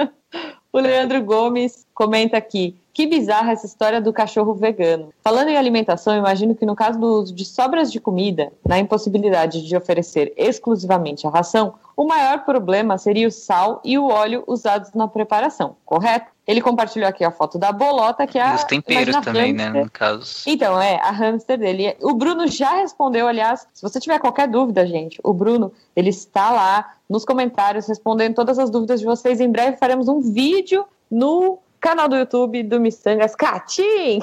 [0.72, 2.74] o Leandro Gomes comenta aqui.
[2.90, 5.10] Que bizarra essa história do cachorro vegano.
[5.22, 9.60] Falando em alimentação, imagino que no caso do uso de sobras de comida, na impossibilidade
[9.68, 14.94] de oferecer exclusivamente a ração, o maior problema seria o sal e o óleo usados
[14.94, 16.34] na preparação, correto?
[16.46, 18.54] Ele compartilhou aqui a foto da bolota, que é E a.
[18.54, 19.64] os temperos também, né?
[19.64, 19.84] hamster.
[19.84, 20.42] No caso.
[20.46, 21.96] Então, é, a hamster dele.
[22.00, 26.50] O Bruno já respondeu, aliás, se você tiver qualquer dúvida, gente, o Bruno, ele está
[26.50, 29.40] lá nos comentários respondendo todas as dúvidas de vocês.
[29.40, 34.18] Em breve faremos um vídeo no canal do YouTube do Missangas Catim.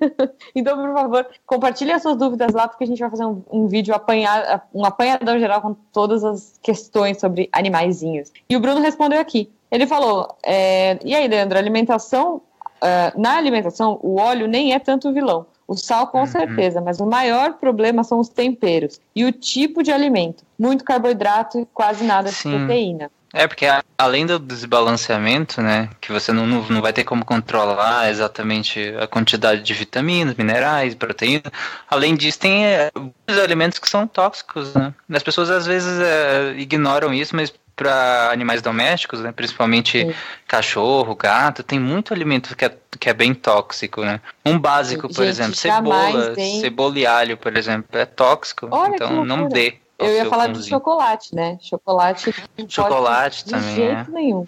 [0.54, 3.66] então, por favor, compartilhe as suas dúvidas lá, porque a gente vai fazer um, um
[3.66, 8.32] vídeo apanhar, um apanhadão geral com todas as questões sobre animaizinhos.
[8.48, 9.50] E o Bruno respondeu aqui.
[9.70, 12.42] Ele falou: é, e aí, Leandro, alimentação
[12.80, 15.46] ah, na alimentação, o óleo nem é tanto vilão.
[15.66, 16.26] O sal, com Uhum.
[16.26, 20.44] certeza, mas o maior problema são os temperos e o tipo de alimento.
[20.56, 22.56] Muito carboidrato e quase nada de Sim.
[22.56, 23.10] proteína.
[23.34, 23.66] É, porque
[23.98, 29.06] além do desbalanceamento, né, que você não, não, não vai ter como controlar exatamente a
[29.06, 31.42] quantidade de vitaminas, minerais, proteína,
[31.90, 32.90] além disso tem é,
[33.28, 34.94] os alimentos que são tóxicos, né.
[35.12, 40.14] As pessoas às vezes é, ignoram isso, mas para animais domésticos, né, principalmente Sim.
[40.48, 44.18] cachorro, gato, tem muito alimento que é, que é bem tóxico, né.
[44.44, 48.94] Um básico, por Gente, exemplo, cebola, tem- cebola e alho, por exemplo, é tóxico, Olha
[48.94, 49.74] então não dê.
[49.98, 51.58] Eu ia falar de chocolate, né?
[51.60, 52.26] Chocolate.
[52.26, 54.46] não pode Chocolate de também, jeito nenhum.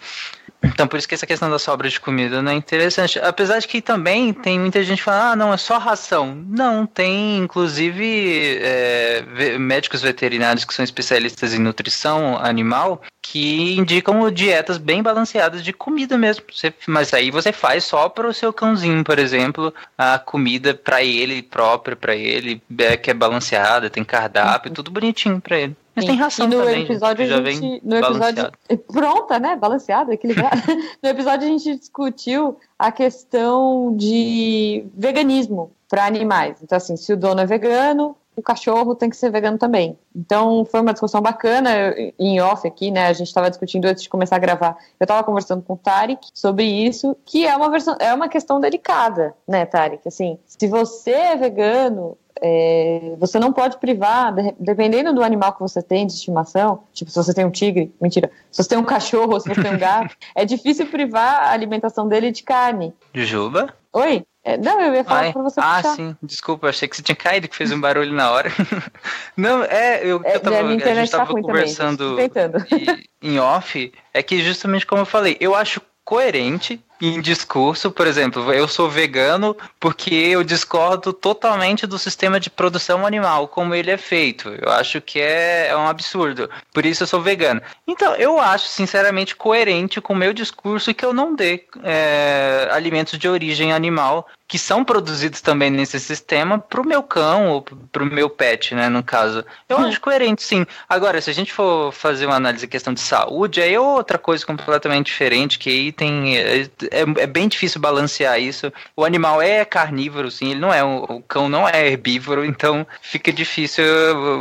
[0.61, 3.17] Então, por isso que essa questão da sobra de comida não é interessante.
[3.19, 6.35] Apesar de que também tem muita gente falando, ah, não, é só ração.
[6.47, 9.23] Não, tem inclusive é,
[9.57, 16.17] médicos veterinários que são especialistas em nutrição animal que indicam dietas bem balanceadas de comida
[16.17, 16.43] mesmo.
[16.51, 21.03] Você- mas aí você faz só para o seu cãozinho, por exemplo, a comida para
[21.03, 25.75] ele própria, para ele, é, que é balanceada, tem cardápio, tudo bonitinho para ele.
[25.99, 28.51] Mas tem ração e no também, episódio já a vem gente, no episódio
[28.91, 29.55] pronta, né?
[29.55, 30.61] Balanceado, equilibrado.
[31.01, 36.57] no episódio a gente discutiu a questão de veganismo para animais.
[36.63, 39.97] Então assim, se o dono é vegano, o cachorro tem que ser vegano também.
[40.15, 41.69] Então foi uma discussão bacana
[42.17, 43.07] em off aqui, né?
[43.07, 44.77] A gente estava discutindo antes de começar a gravar.
[44.99, 48.59] Eu estava conversando com o Tarek sobre isso, que é uma versão, é uma questão
[48.59, 50.07] delicada, né, Tarek?
[50.07, 55.59] Assim, se você é vegano, é, você não pode privar, de, dependendo do animal que
[55.59, 58.83] você tem de estimação, tipo, se você tem um tigre, mentira, se você tem um
[58.83, 62.93] cachorro se você tem um gato, é difícil privar a alimentação dele de carne.
[63.13, 63.73] Juba?
[63.93, 64.23] Oi?
[64.43, 65.95] É, não, eu ia falar Ai, pra você ah, puxar.
[65.95, 68.49] sim, desculpa, achei que você tinha caído, que fez um barulho na hora.
[69.35, 74.23] não, é, eu, É, eu tava, a gente tá tava conversando também, em off, é
[74.23, 79.55] que justamente como eu falei, eu acho coerente em discurso, por exemplo, eu sou vegano
[79.79, 84.49] porque eu discordo totalmente do sistema de produção animal, como ele é feito.
[84.49, 86.49] Eu acho que é, é um absurdo.
[86.73, 87.61] Por isso eu sou vegano.
[87.87, 93.17] Então, eu acho, sinceramente, coerente com o meu discurso que eu não dê é, alimentos
[93.17, 98.27] de origem animal que são produzidos também nesse sistema pro meu cão ou pro meu
[98.29, 99.45] pet, né, no caso.
[99.69, 99.85] Eu Hum.
[99.85, 100.65] acho coerente, sim.
[100.89, 104.17] Agora, se a gente for fazer uma análise de questão de saúde, aí é outra
[104.17, 106.35] coisa completamente diferente, que aí tem...
[106.37, 108.73] É, é- é bem difícil balancear isso.
[108.95, 112.87] O animal é carnívoro, sim, ele não é, o, o cão não é herbívoro, então
[113.03, 113.85] fica difícil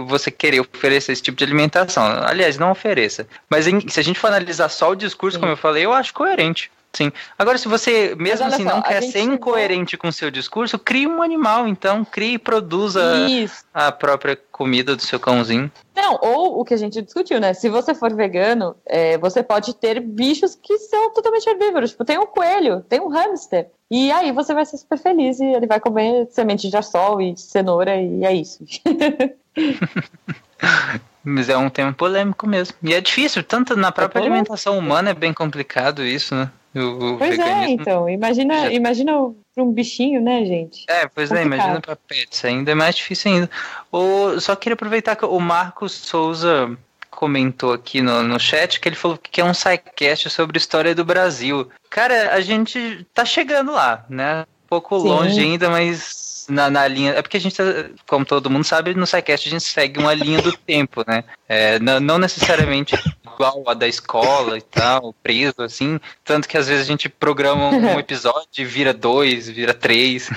[0.07, 2.03] você querer oferecer esse tipo de alimentação.
[2.25, 3.29] Aliás, não ofereça.
[3.51, 5.41] Mas em- se a gente for analisar só o discurso, Sim.
[5.41, 6.71] como eu falei, eu acho coerente.
[6.99, 7.13] Sim.
[7.39, 10.77] Agora, se você, mesmo assim, só, não quer ser chegou- incoerente com o seu discurso,
[10.81, 12.05] crie um animal, então.
[12.05, 13.65] Crie e produza Isso.
[13.73, 15.71] a própria comida do seu cãozinho.
[15.95, 17.55] Não, ou o que a gente discutiu, né?
[17.55, 21.91] Se você for vegano, é, você pode ter bichos que são totalmente herbívoros.
[21.93, 23.69] Tipo, tem um coelho, tem um hamster.
[23.89, 27.37] E aí você vai ser super feliz e ele vai comer semente de girassol e
[27.37, 28.65] cenoura e é isso.
[31.23, 32.75] Mas é um tema polêmico mesmo.
[32.83, 34.35] E é difícil, tanto na própria polêmico.
[34.35, 36.51] alimentação humana é bem complicado isso, né?
[36.75, 37.81] O, o Pois é, veganismo.
[37.83, 38.09] então.
[38.09, 39.13] Imagina, Já- imagina
[39.55, 40.85] para um bichinho, né, gente?
[40.89, 43.51] É, pois é, imagina pra pets, ainda é mais difícil ainda.
[43.91, 46.77] O, só queria aproveitar que o Marcos Souza
[47.11, 51.05] comentou aqui no, no chat que ele falou que quer um sidecast sobre história do
[51.05, 51.69] Brasil.
[51.91, 54.43] Cara, a gente tá chegando lá, né?
[54.43, 55.09] Um pouco Sim.
[55.09, 57.13] longe ainda, mas na, na linha.
[57.15, 57.65] É porque a gente, tá,
[58.07, 61.25] como todo mundo sabe, no SciCast a gente segue uma linha do tempo, né?
[61.49, 62.95] É, não, não necessariamente
[63.39, 66.01] igual a da escola e tal, preso, assim.
[66.25, 70.29] Tanto que às vezes a gente programa um episódio e vira dois, vira três.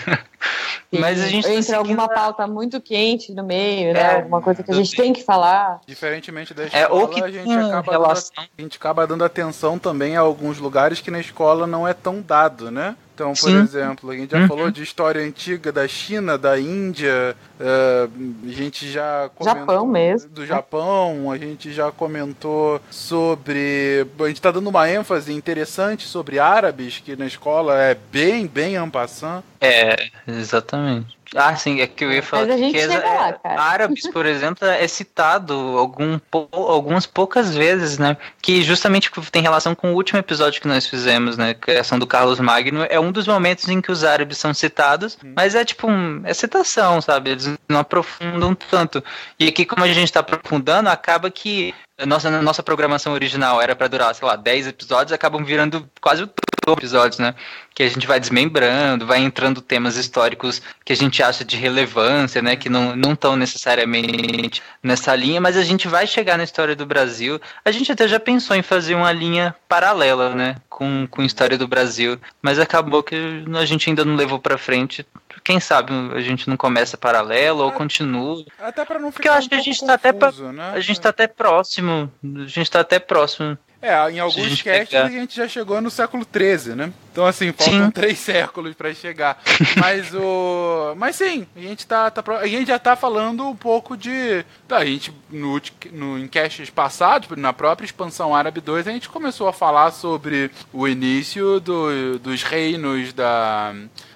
[0.92, 4.00] Mas a gente tá Entra seguindo alguma a- pauta muito quente no meio, né?
[4.00, 5.80] É, Alguma coisa que a gente tem que falar.
[5.88, 8.32] Diferentemente da É, escola, ou que a, gente acaba dando, relação.
[8.58, 12.22] a gente acaba dando atenção também a alguns lugares que na escola não é tão
[12.22, 12.96] dado, né?
[13.14, 13.62] Então, por Sim.
[13.62, 14.48] exemplo, a gente já Uhum.
[14.48, 18.08] falou de história antiga da China, da Índia, eh,
[18.48, 20.30] a gente já comentou Japão mesmo.
[20.32, 24.06] do Japão, a gente já comentou sobre.
[24.20, 28.76] A gente está dando uma ênfase interessante sobre árabes, que na escola é bem, bem
[28.76, 29.44] ampassant.
[29.60, 31.20] É, exatamente.
[31.34, 33.62] Ah, sim, é que eu ia falar Mas a gente que chega é- lá, cara.
[33.62, 38.18] árabes, por exemplo, é citado algum, pou- algumas poucas vezes, né?
[38.42, 41.54] Que justamente tem relação com o último episódio que nós fizemos, né?
[41.54, 42.86] Criação do Carlos Magno.
[42.90, 46.34] É um dos momentos em que os árabes são citados, mas é tipo, um, é
[46.34, 47.30] citação, sabe?
[47.30, 49.04] Eles não aprofundam tanto.
[49.40, 53.62] E aqui, como a gente tá aprofundando, acaba que a nossa, a nossa programação original
[53.62, 56.30] era para durar, sei lá, 10 episódios, acabam virando quase o
[56.74, 57.34] episódios, né?
[57.74, 62.42] Que a gente vai desmembrando, vai entrando temas históricos que a gente acha de relevância,
[62.42, 62.56] né?
[62.56, 67.42] Que não estão necessariamente nessa linha, mas a gente vai chegar na história do Brasil.
[67.66, 70.56] A gente até já pensou em fazer uma linha paralela, né?
[70.70, 74.58] Com, com a história do Brasil, mas acabou que a gente ainda não levou pra
[74.58, 75.06] frente.
[75.44, 78.44] Quem sabe a gente não começa paralelo ou continua.
[78.60, 80.72] Até para não ficar Porque eu acho um que a gente tá até pra- né?
[80.76, 82.12] A gente tá até próximo.
[82.24, 83.58] A gente tá até próximo.
[83.84, 86.94] É, em a alguns casts pegar- a gente já chegou no século XIII, né?
[87.12, 87.92] Então, assim, faltam Sim.
[87.92, 89.42] três séculos pra chegar.
[89.76, 90.94] Mas o.
[90.96, 94.46] Mas sim, a gente tá, tá A gente já tá falando um pouco de.
[94.68, 95.60] Tá, a gente, no,
[95.92, 100.52] no, em casts passados, na própria expansão Árabe 2, a gente começou a falar sobre
[100.72, 103.74] o início do, dos reinos da.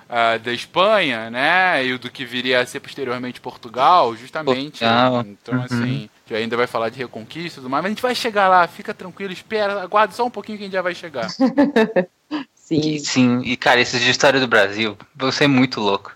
[0.09, 1.85] Ah, da Espanha, né?
[1.85, 4.79] E o do que viria a ser posteriormente Portugal, justamente.
[4.79, 5.25] Portugal.
[5.27, 5.63] Então, Uhum.
[5.63, 8.47] assim, que ainda vai falar de reconquista e tudo mais, mas a gente vai chegar
[8.47, 11.27] lá, fica tranquilo, espera, aguarde só um pouquinho que a gente já vai chegar.
[12.55, 12.79] Sim.
[12.79, 16.11] E, sim, e cara, esses de história do Brasil, você é muito louco.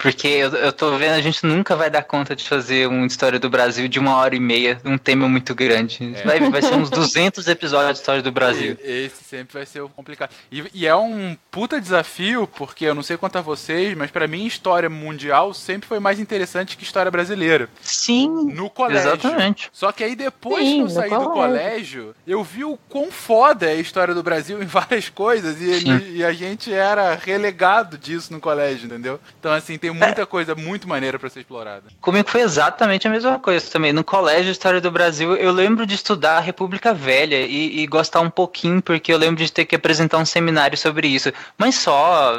[0.00, 3.38] Porque eu, eu tô vendo, a gente nunca vai dar conta de fazer uma história
[3.38, 6.14] do Brasil de uma hora e meia, um tema muito grande.
[6.16, 6.22] É.
[6.24, 8.76] Vai, vai ser uns 200 episódios de história do Brasil.
[8.84, 10.30] E- Esse sempre vai ser o complicado.
[10.52, 14.26] E, e é um puta desafio, porque eu não sei quanto a vocês, mas pra
[14.26, 17.68] mim história mundial sempre foi mais interessante que história brasileira.
[17.82, 19.08] Sim, No colégio.
[19.08, 19.68] exatamente.
[19.72, 21.34] Só que aí depois Sim, que eu saí do colégio.
[21.34, 25.60] colégio, eu vi o quão foda é a história do Brasil em várias coisas.
[25.60, 29.18] E, e a gente era relegado disso no colégio, entendeu?
[29.40, 31.84] Então, assim, tem muita coisa muito maneira pra ser explorada.
[32.00, 33.92] Comigo foi exatamente a mesma coisa também.
[33.92, 38.20] No colégio História do Brasil, eu lembro de estudar a República Velha e, e gostar
[38.20, 41.32] um pouquinho, porque eu lembro de ter que apresentar um seminário sobre isso.
[41.56, 42.34] Mas só,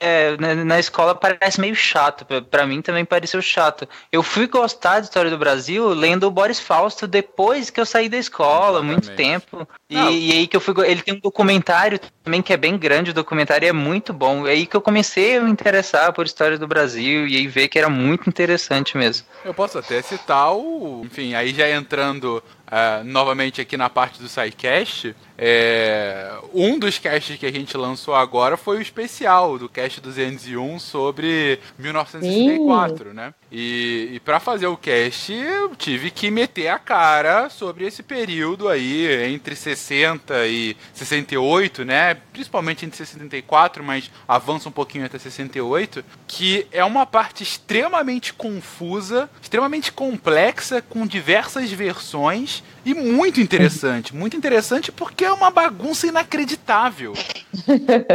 [0.00, 2.24] é, na, escola parece meio chato.
[2.24, 3.88] Pra- Pra mim também pareceu chato.
[4.12, 8.08] Eu fui gostar de História do Brasil lendo o Boris Fausto depois que eu saí
[8.08, 9.46] da escola, muito Exatamente.
[9.50, 9.68] tempo.
[9.88, 10.74] E, e aí que eu fui.
[10.86, 14.46] Ele tem um documentário também que é bem grande, o documentário é muito bom.
[14.46, 17.68] É aí que eu comecei a me interessar por História do Brasil e aí ver
[17.68, 19.26] que era muito interessante mesmo.
[19.44, 21.02] Eu posso até citar o.
[21.04, 27.36] Enfim, aí já entrando ah, novamente aqui na parte do SciCast, é, um dos casts
[27.36, 33.34] que a gente lançou agora foi o especial do cast 201 sobre 1964, né?
[33.50, 38.68] E, e para fazer o cast, eu tive que meter a cara sobre esse período
[38.68, 42.14] aí entre 60 e 68, né?
[42.32, 49.28] Principalmente entre 64, mas avança um pouquinho até 68, que é uma parte extremamente confusa,
[49.42, 52.53] extremamente complexa, com diversas versões
[52.84, 54.14] e muito interessante.
[54.14, 57.12] Muito interessante porque é uma bagunça inacreditável.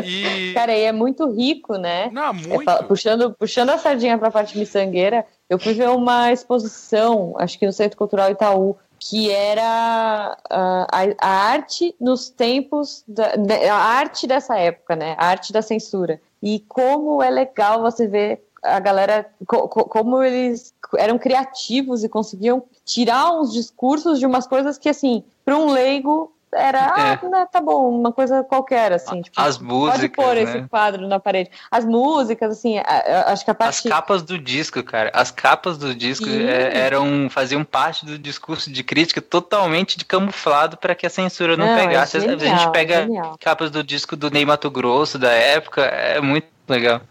[0.03, 0.51] E.
[0.55, 2.09] Cara, e é muito rico, né?
[2.11, 2.63] Não, É, muito.
[2.65, 7.65] fa- puxando, puxando a sardinha pra parte miçangueira, eu fui ver uma exposição, acho que
[7.65, 13.31] no Centro Cultural Itaú, que era ah, a, a arte nos tempos, da,
[13.71, 15.15] a arte dessa época, né?
[15.17, 16.19] A arte da censura.
[16.43, 22.09] E como é legal você ver a galera, co- co- como eles eram criativos e
[22.09, 26.83] conseguiam tirar uns discursos de umas coisas que, assim, para um leigo era, É.
[27.23, 29.21] ah, né, tá bom, uma coisa qualquer, assim.
[29.21, 30.41] Tipo, As Pode músicas, pôr né?
[30.41, 31.51] esse quadro na parede.
[31.69, 33.87] As músicas, assim, acho que a As parte.
[33.87, 35.11] capas do disco, cara.
[35.13, 36.41] As capas do disco Sim.
[36.47, 41.55] é, eram faziam parte do discurso de crítica totalmente de camuflado para que a censura
[41.55, 42.17] não, Não, é pegasse.
[42.17, 43.37] Às vezes a genial, gente pega genial.
[43.39, 47.01] capas do disco do Ney Mato Grosso da época, é muito legal.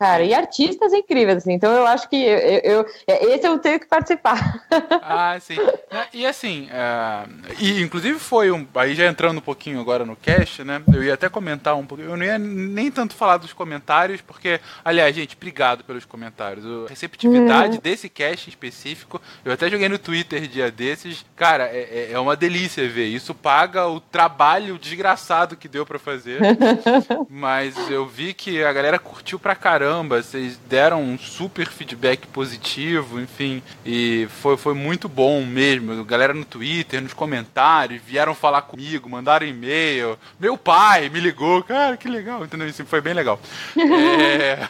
[0.00, 1.52] Cara, e artistas incríveis, assim.
[1.52, 4.40] Então eu acho que eu, eu- eu- esse eu tenho que participar.
[5.02, 5.56] Ah, sim.
[6.12, 7.24] E assim, é,
[7.58, 8.66] e inclusive foi um.
[8.76, 10.80] Aí já entrando um pouquinho agora no cast, né?
[10.92, 12.10] Eu ia até comentar um pouquinho.
[12.10, 16.64] Eu não ia nem tanto falar dos comentários, porque, aliás, gente, obrigado pelos comentários.
[16.86, 21.24] A receptividade desse cast em específico, eu até joguei no Twitter dia desses.
[21.36, 23.06] Cara, é, é- é uma delícia ver.
[23.06, 26.40] Isso paga o trabalho desgraçado que deu pra fazer.
[27.28, 33.20] Mas eu vi que a galera curtiu pra caramba, vocês deram um super feedback positivo,
[33.20, 36.04] enfim, e foi, foi muito bom mesmo.
[36.04, 40.18] Galera no Twitter, nos comentários, vieram falar comigo, mandaram e-mail.
[40.38, 42.68] Meu pai me ligou, cara, que legal, entendeu?
[42.68, 43.40] Isso foi bem legal.
[44.40, 44.68] É,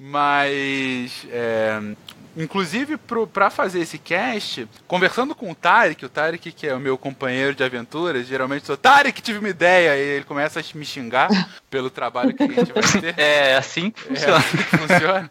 [0.00, 1.26] mas.
[1.30, 1.80] é,
[2.42, 6.80] Inclusive, pro, pra fazer esse cast, conversando com o Tarek, o Tarek, que é o
[6.80, 10.84] meu companheiro de aventuras, geralmente sou Tarek, tive uma ideia, e ele começa a me
[10.84, 11.28] xingar
[11.68, 13.14] pelo trabalho que a gente vai ter.
[13.18, 14.36] É assim que É funciona.
[14.36, 15.30] assim que funciona.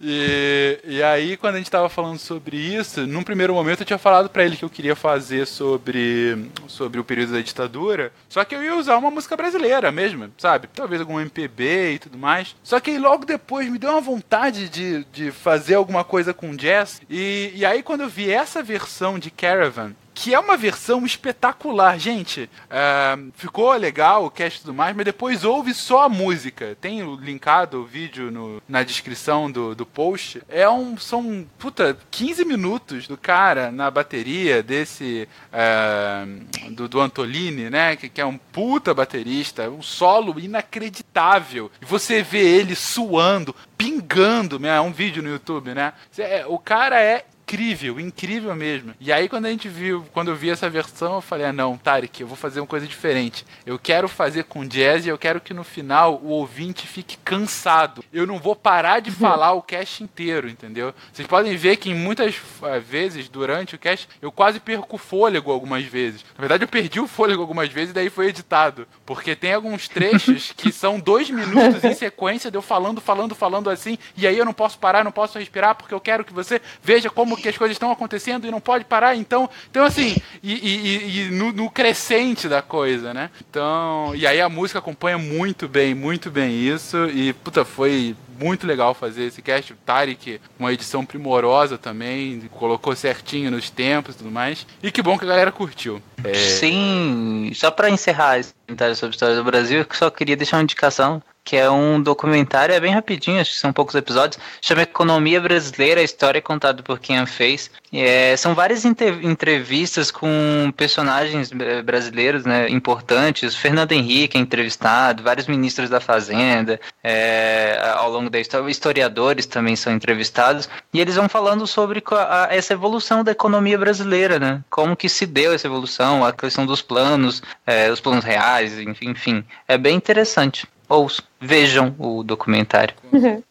[0.00, 3.98] E, e aí, quando a gente tava falando sobre isso, num primeiro momento eu tinha
[3.98, 8.54] falado pra ele que eu queria fazer sobre, sobre o período da ditadura, só que
[8.54, 10.68] eu ia usar uma música brasileira mesmo, sabe?
[10.68, 12.56] Talvez algum MPB e tudo mais.
[12.62, 16.56] Só que aí logo depois me deu uma vontade de, de fazer alguma coisa com
[16.56, 17.02] jazz.
[17.10, 21.98] E, e aí, quando eu vi essa versão de Caravan, que é uma versão espetacular,
[21.98, 22.50] gente.
[22.68, 26.76] é, ficou legal o cast e tudo mais, mas depois ouve só a música.
[26.78, 30.42] Tem linkado o vídeo no- na descrição do, do post.
[30.48, 30.98] É um.
[30.98, 35.26] São, puta, 15 minutos do cara na bateria desse.
[35.50, 36.26] é,
[36.70, 37.96] do, do Antolini, né?
[37.96, 39.70] Que, que é um puta baterista.
[39.70, 41.70] Um solo inacreditável.
[41.80, 44.58] E você vê ele suando, pingando.
[44.58, 44.68] Né?
[44.76, 45.92] É um vídeo no YouTube, né?
[46.18, 48.94] É, O cara é incrível, incrível mesmo.
[49.00, 51.76] E aí quando a gente viu, quando eu vi essa versão, eu falei, ah não,
[51.76, 53.44] Tarek, eu vou fazer uma coisa diferente.
[53.66, 58.04] Eu quero fazer com jazz e eu quero que no final o ouvinte fique cansado.
[58.12, 60.94] Eu não vou parar de falar o cast inteiro, entendeu?
[61.12, 64.98] Vocês podem ver que em muitas eh, vezes durante o cast eu quase perco o
[64.98, 66.24] fôlego algumas vezes.
[66.36, 68.86] Na verdade eu perdi o fôlego algumas vezes e daí foi editado.
[69.04, 73.70] Porque tem alguns trechos que são dois minutos em sequência de eu falando, falando, falando
[73.70, 76.60] assim, e aí eu não posso parar, não posso respirar, porque eu quero que você
[76.82, 79.16] veja como que as coisas estão acontecendo e não pode parar.
[79.16, 83.30] Então, então assim, e, e- e- no, no crescente da coisa, né?
[83.48, 88.66] Então, e aí a música acompanha muito bem, muito bem isso, e puta, foi muito
[88.66, 89.72] legal fazer esse cast.
[89.72, 94.66] O Tarek, uma edição primorosa também, colocou certinho nos tempos e tudo mais.
[94.82, 96.00] E que bom que a galera curtiu.
[96.24, 96.32] É...
[96.34, 100.56] Sim, só para encerrar esse comentário sobre a história do Brasil, eu só queria deixar
[100.56, 104.82] uma indicação que é um documentário, é bem rapidinho, acho que são poucos episódios, chama
[104.82, 107.70] Economia Brasileira, a história contada por quem a fez.
[107.92, 111.50] É, são várias entrevistas com personagens
[111.84, 118.38] brasileiros né, importantes, Fernando Henrique é entrevistado, vários ministros da Fazenda, é, ao longo da
[118.38, 122.02] história, historiadores também são entrevistados, e eles vão falando sobre
[122.48, 126.82] essa evolução da economia brasileira, né, como que se deu essa evolução, a questão dos
[126.82, 132.94] planos, é, os planos reais, enfim, enfim, é bem interessante ouçam, vejam o documentário.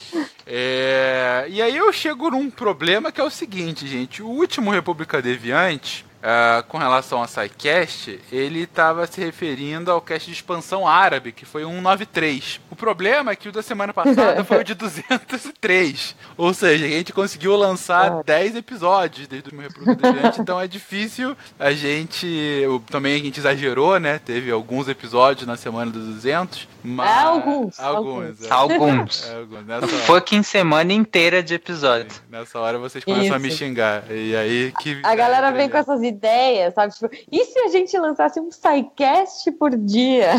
[0.45, 4.21] é, e aí eu chego num problema que é o seguinte, gente.
[4.21, 10.27] O último República Deviante, Uh, com relação a SciCast, ele estava se referindo ao cast
[10.27, 12.59] de expansão árabe, que foi 193.
[12.69, 16.15] O problema é que o da semana passada foi o de 203.
[16.37, 19.99] Ou seja, a gente conseguiu lançar 10 episódios desde o meu reproduto
[20.39, 22.63] então é difícil a gente.
[22.89, 24.19] Também a gente exagerou, né?
[24.19, 26.67] Teve alguns episódios na semana dos 200.
[26.83, 27.09] Mas...
[27.09, 27.79] É, alguns.
[27.79, 28.43] Alguns.
[28.43, 28.51] É.
[28.51, 29.27] Alguns.
[29.27, 29.65] É, alguns.
[29.65, 32.21] Nessa Fucking semana inteira de episódios.
[32.29, 33.35] Nessa hora vocês começam Isso.
[33.35, 34.03] a me xingar.
[34.09, 34.99] E aí que.
[35.03, 36.93] A galera vem com essas ideias, sabe?
[36.93, 40.33] Tipo, e se a gente lançasse um SciCast por dia?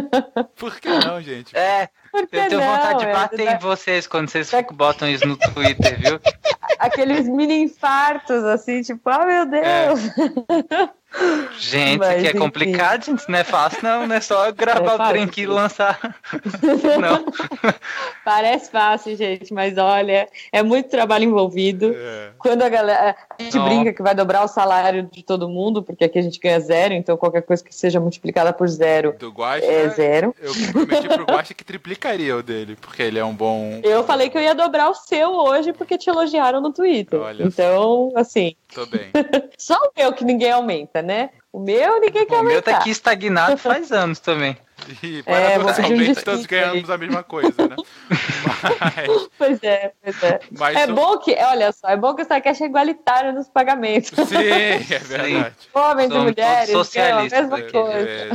[0.56, 1.56] Por que não, gente?
[1.56, 1.88] É.
[2.14, 2.60] Eu tenho não?
[2.60, 4.62] vontade de bater é, em vocês quando vocês da...
[4.62, 6.20] botam isso no Twitter, viu?
[6.78, 10.00] Aqueles mini infartos, assim, tipo, ah, meu Deus!
[10.70, 11.05] É.
[11.58, 13.28] Gente, Mas, que é complicado, gente.
[13.28, 14.06] Não é fácil, não.
[14.06, 15.98] Não é só gravar é o trem aqui e lançar.
[17.00, 17.24] não.
[18.24, 21.94] Parece fácil, gente, mas olha, é muito trabalho envolvido.
[21.96, 22.30] É.
[22.38, 23.16] Quando a galera.
[23.38, 23.64] A gente não.
[23.66, 26.94] brinca que vai dobrar o salário de todo mundo, porque aqui a gente ganha zero,
[26.94, 30.34] então qualquer coisa que seja multiplicada por zero Do Guaxa, é zero.
[30.40, 33.80] Eu prometi pro Guaxa que triplicaria o dele, porque ele é um bom.
[33.82, 37.20] Eu falei que eu ia dobrar o seu hoje porque te elogiaram no Twitter.
[37.20, 38.54] Olha então, assim.
[38.74, 39.10] Tô bem.
[39.56, 41.05] Só o meu que ninguém aumenta, né?
[41.52, 42.50] O meu ninguém quer o aumentar.
[42.50, 44.56] O meu tá aqui estagnado faz anos também.
[45.02, 47.76] E paradoxalmente é, todos ganhamos a mesma coisa, né?
[48.80, 49.28] Mas...
[49.38, 50.40] Pois é, pois é.
[50.50, 54.10] Mas é bom que, olha só, é bom que o SciCast é igualitário nos pagamentos.
[54.28, 55.54] Sim, é verdade.
[55.72, 58.08] Homens Somos e mulheres, é a mesma coisa.
[58.08, 58.30] É,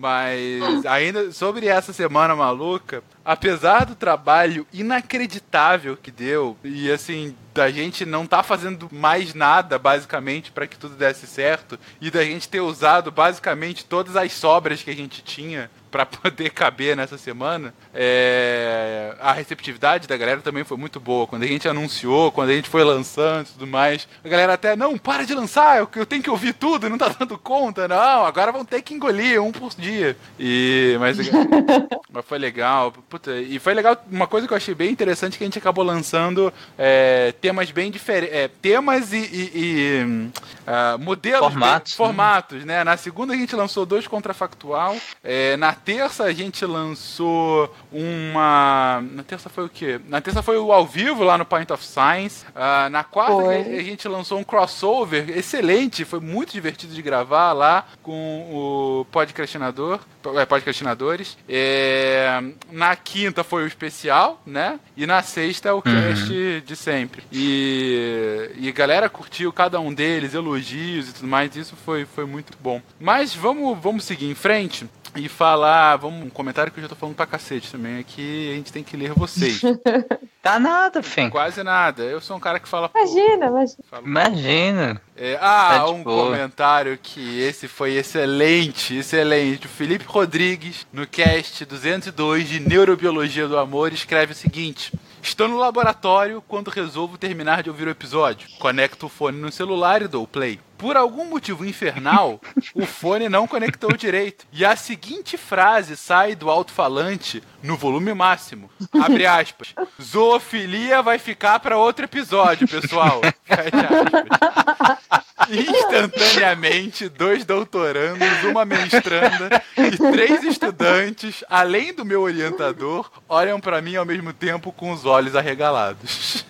[0.00, 7.70] Mas ainda sobre essa semana maluca, apesar do trabalho inacreditável que deu, e assim, da
[7.70, 12.48] gente não tá fazendo mais nada, basicamente, para que tudo desse certo, e da gente
[12.48, 17.18] ter usado basicamente todas as sobras que a gente tinha tinha para poder caber nessa
[17.18, 21.26] semana, é, a receptividade da galera também foi muito boa.
[21.26, 24.76] Quando a gente anunciou, quando a gente foi lançando e tudo mais, a galera até,
[24.76, 28.24] não, para de lançar, eu, eu tenho que ouvir tudo, não tá dando conta, não,
[28.24, 30.16] agora vão ter que engolir um por dia.
[30.38, 31.18] E, mas,
[32.12, 32.92] mas foi legal.
[33.08, 35.84] Puta, e foi legal, uma coisa que eu achei bem interessante que a gente acabou
[35.84, 40.30] lançando é, temas bem diferentes, é, temas e, e, e
[40.66, 42.84] uh, modelos, formatos, bem, formatos, né?
[42.84, 49.02] Na segunda a gente lançou dois contrafactual, é, na terça a gente lançou uma.
[49.12, 50.00] Na terça foi o quê?
[50.08, 52.44] Na terça foi o ao vivo lá no Point of Science.
[52.48, 53.78] Uh, na quarta foi.
[53.78, 60.00] a gente lançou um crossover excelente, foi muito divertido de gravar lá com o Podcastinador.
[60.34, 61.38] É, podcastinadores.
[61.48, 64.80] É, na quinta foi o especial, né?
[64.96, 66.60] E na sexta é o cast uhum.
[66.64, 67.22] de sempre.
[67.30, 71.54] E, e galera curtiu cada um deles, elogios e tudo mais.
[71.54, 72.82] Isso foi, foi muito bom.
[72.98, 76.94] Mas vamos, vamos seguir em frente e falar, vamos, um comentário que eu já tô
[76.94, 79.60] falando pra cacete também, aqui a gente tem que ler vocês.
[80.42, 81.30] tá nada, Fim.
[81.30, 82.02] Quase nada.
[82.02, 82.90] Eu sou um cara que fala.
[82.94, 83.76] Imagina, imagina.
[84.02, 85.02] Imagina.
[85.16, 86.30] É, ah, tá um boa.
[86.30, 89.66] comentário que esse foi excelente, excelente.
[89.66, 94.92] O Felipe Rodrigues, no cast 202 de Neurobiologia do Amor, escreve o seguinte.
[95.22, 98.48] Estou no laboratório quando resolvo terminar de ouvir o episódio.
[98.58, 100.60] Conecto o fone no celular e dou play.
[100.78, 102.40] Por algum motivo infernal,
[102.74, 104.46] o fone não conectou direito.
[104.52, 108.70] E a seguinte frase sai do alto-falante no volume máximo.
[109.00, 109.74] Abre aspas.
[110.00, 113.20] Zoofilia vai ficar para outro episódio, pessoal.
[113.44, 115.26] Fecha aspas.
[115.48, 123.96] Instantaneamente, dois doutorandos, uma mestranda e três estudantes, além do meu orientador, olham para mim
[123.96, 126.44] ao mesmo tempo com os olhos arregalados.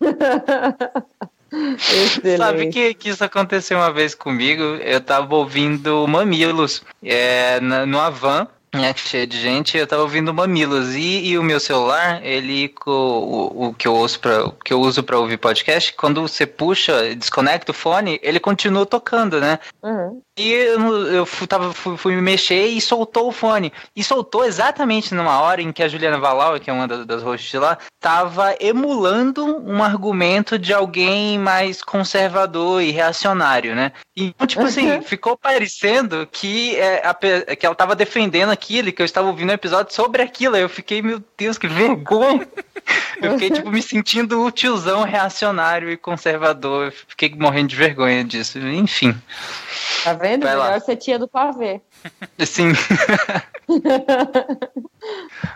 [1.62, 2.36] Excelente.
[2.36, 4.62] Sabe que, que isso aconteceu uma vez comigo?
[4.62, 10.94] Eu tava ouvindo Mamilos é, no Avan é, cheio de gente, eu tava ouvindo Mamilos
[10.94, 15.02] e, e o meu celular, ele o, o, que eu uso para que eu uso
[15.02, 19.58] para ouvir podcast, quando você puxa, desconecta o fone, ele continua tocando, né?
[19.82, 20.22] Uhum.
[20.36, 23.72] Eu, eu fui, tava, fui, fui, me mexer e soltou o fone.
[23.94, 27.22] E soltou exatamente numa hora em que a Juliana Valau, que é uma das, das
[27.22, 33.92] hosts lá, tava emulando um argumento de alguém mais conservador e reacionário, né?
[34.16, 37.14] Então, tipo assim, ficou parecendo que, é, a,
[37.54, 40.56] que ela tava defendendo aquilo, que eu estava ouvindo um episódio sobre aquilo.
[40.56, 42.48] Aí eu fiquei, meu Deus, que vergonha!
[43.20, 46.86] Eu fiquei, tipo, me sentindo o tiozão reacionário e conservador.
[46.86, 48.58] Eu fiquei morrendo de vergonha disso.
[48.58, 49.14] Enfim.
[50.02, 50.42] Tá vendo?
[50.42, 50.80] Vai Melhor lá.
[50.80, 51.80] ser tia do pavê.
[52.44, 52.72] Sim.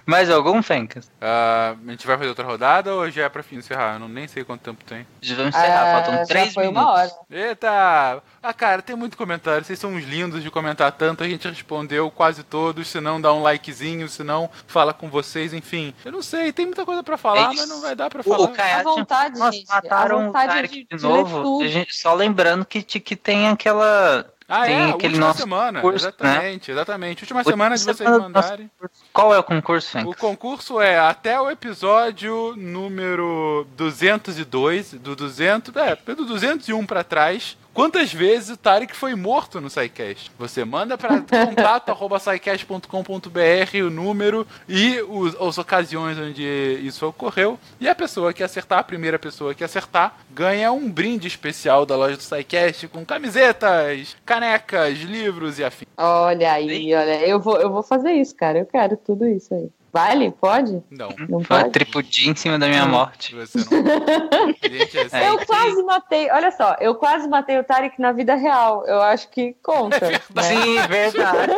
[0.05, 1.07] Mais algum, Fencas?
[1.07, 3.95] Uh, a gente vai fazer outra rodada ou já é pra fim encerrar?
[3.95, 5.07] Eu não, nem sei quanto tempo tem.
[5.21, 6.83] Já vamos encerrar, uh, faltam três foi minutos.
[6.83, 7.11] Uma hora.
[7.31, 8.23] Eita!
[8.43, 9.65] Ah, cara, tem muito comentário.
[9.65, 11.25] Vocês são uns lindos de comentar tanto.
[11.25, 12.89] A gente respondeu quase todos.
[12.89, 14.09] Se não, dá um likezinho.
[14.09, 15.53] Se não, fala com vocês.
[15.53, 16.53] Enfim, eu não sei.
[16.53, 18.45] Tem muita coisa pra falar, é mas não vai dar pra falar.
[18.45, 19.69] O Kayak, vontade, Nossa, gente.
[19.69, 21.67] mataram a vontade o de, de novo.
[21.67, 25.81] Gente, só lembrando que, que tem aquela ah, Tem é, aquele última semana.
[25.81, 26.75] Concurso, exatamente, né?
[26.77, 27.23] exatamente.
[27.25, 28.71] Última semana de vocês mandarem.
[29.13, 30.09] Qual é o concurso, Frank?
[30.09, 37.57] O concurso é até o episódio número 202, do 200, é, do 201 para trás,
[37.77, 40.33] quantas vezes o Tarek foi morto no SciCast.
[40.39, 47.59] Você manda para contato.sicast.com.br o número e os, as ocasiões onde isso ocorreu.
[47.79, 51.95] E a pessoa que acertar, a primeira pessoa que acertar, ganha um brinde especial da
[51.95, 55.87] loja do SciCast com camisetas, canecas, livros e afins.
[55.99, 58.59] Olha aí, olha, eu vou, eu vou fazer isso, cara.
[58.59, 59.69] Eu quero tudo isso aí.
[59.93, 60.31] Vale?
[60.31, 60.83] Pode?
[60.91, 61.09] Não.
[61.29, 62.29] Não pode?
[62.29, 63.35] Em cima da minha morte.
[63.35, 64.47] Você não...
[64.63, 68.85] Gente, é eu quase matei, olha só, eu quase matei o Tarek na vida real.
[68.87, 70.07] Eu acho que conta.
[70.07, 70.43] É né?
[70.43, 71.53] Sim, verdade.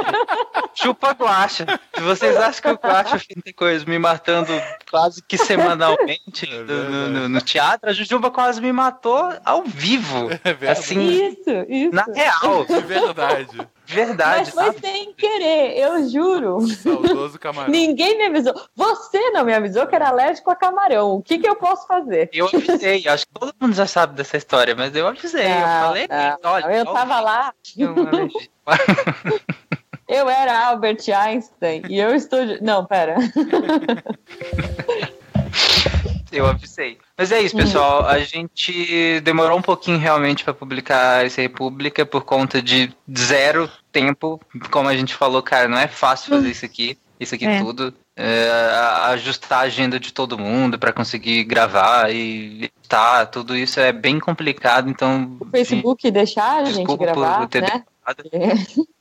[0.74, 1.66] Chupa guacha.
[1.95, 4.53] Se vocês acham que o guacha tem coisa me matando
[4.91, 10.29] quase que semanalmente é no, no, no, teatro, a Jujuba quase me matou ao vivo.
[10.45, 11.95] É assim, isso, isso.
[11.95, 12.64] Na real.
[12.64, 13.68] De verdade.
[13.89, 14.53] Verdade.
[14.55, 16.61] Mas foi sem querer, eu juro.
[16.68, 17.70] Saudoso camarão.
[17.72, 18.53] Ninguém me avisou.
[18.76, 21.14] Você não me avisou que era alérgico a camarão.
[21.14, 22.28] O que, que eu posso fazer?
[22.30, 23.09] Eu avisei.
[23.09, 25.47] Acho que todo mundo já sabe dessa história, mas eu avisei.
[25.47, 26.66] Ah, eu falei, ah, olha.
[26.66, 27.55] Eu tava lá.
[30.07, 32.41] eu era Albert Einstein e eu estou.
[32.61, 33.16] Não, pera.
[36.31, 36.99] Eu avisei.
[37.16, 38.07] Mas é isso, pessoal.
[38.07, 44.41] A gente demorou um pouquinho realmente para publicar esse República por conta de zero tempo.
[44.70, 47.61] Como a gente falou, cara, não é fácil fazer isso aqui, isso aqui é.
[47.61, 47.95] tudo.
[48.20, 48.51] É,
[49.11, 54.18] ajustar a agenda de todo mundo para conseguir gravar e tá, tudo isso é bem
[54.18, 54.91] complicado.
[54.91, 57.85] Então, o Facebook gente, deixar a gente gravar, por ter né?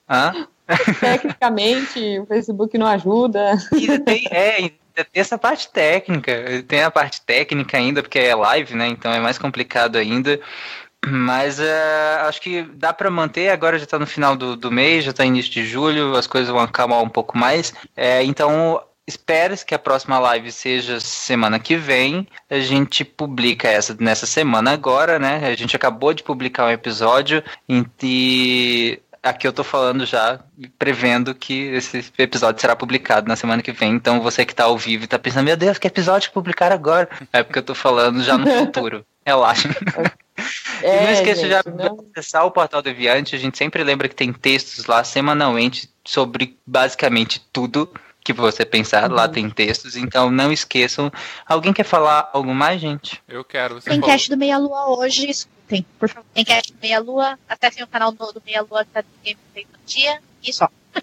[0.08, 0.46] É.
[1.00, 3.58] Tecnicamente, o Facebook não ajuda.
[3.76, 4.72] E tem, é,
[5.04, 8.88] tem essa parte técnica, tem a parte técnica ainda, porque é live, né?
[8.88, 10.40] Então é mais complicado ainda.
[11.06, 11.64] Mas uh,
[12.28, 13.50] acho que dá para manter.
[13.50, 16.50] Agora já está no final do, do mês, já está início de julho, as coisas
[16.50, 17.74] vão acalmar um pouco mais.
[17.96, 22.28] É, então espera que a próxima live seja semana que vem.
[22.50, 25.48] A gente publica essa nessa semana agora, né?
[25.48, 29.00] A gente acabou de publicar um episódio e
[29.30, 30.40] aqui eu tô falando já,
[30.78, 33.94] prevendo que esse episódio será publicado na semana que vem.
[33.94, 37.10] Então você que tá ao vivo e tá pensando, meu Deus, que episódio publicar agora?
[37.32, 39.06] É porque eu tô falando já no futuro.
[39.26, 39.70] Relaxa.
[40.82, 43.36] É, e não esqueça gente, já de acessar o Portal Deviante.
[43.36, 47.92] A gente sempre lembra que tem textos lá semanalmente sobre basicamente tudo
[48.24, 49.10] que você pensar.
[49.10, 49.16] Uhum.
[49.16, 51.12] Lá tem textos, então não esqueçam.
[51.46, 53.22] Alguém quer falar algo mais, gente?
[53.28, 53.82] Eu quero.
[53.82, 55.30] Tem cast do Meia Lua hoje,
[55.68, 55.86] escutem.
[56.00, 57.38] Por favor, tem cast do Meia Lua.
[57.48, 60.20] Acessem o canal do, do Meia Lua que tá no gameplay do dia.
[60.44, 60.70] E só.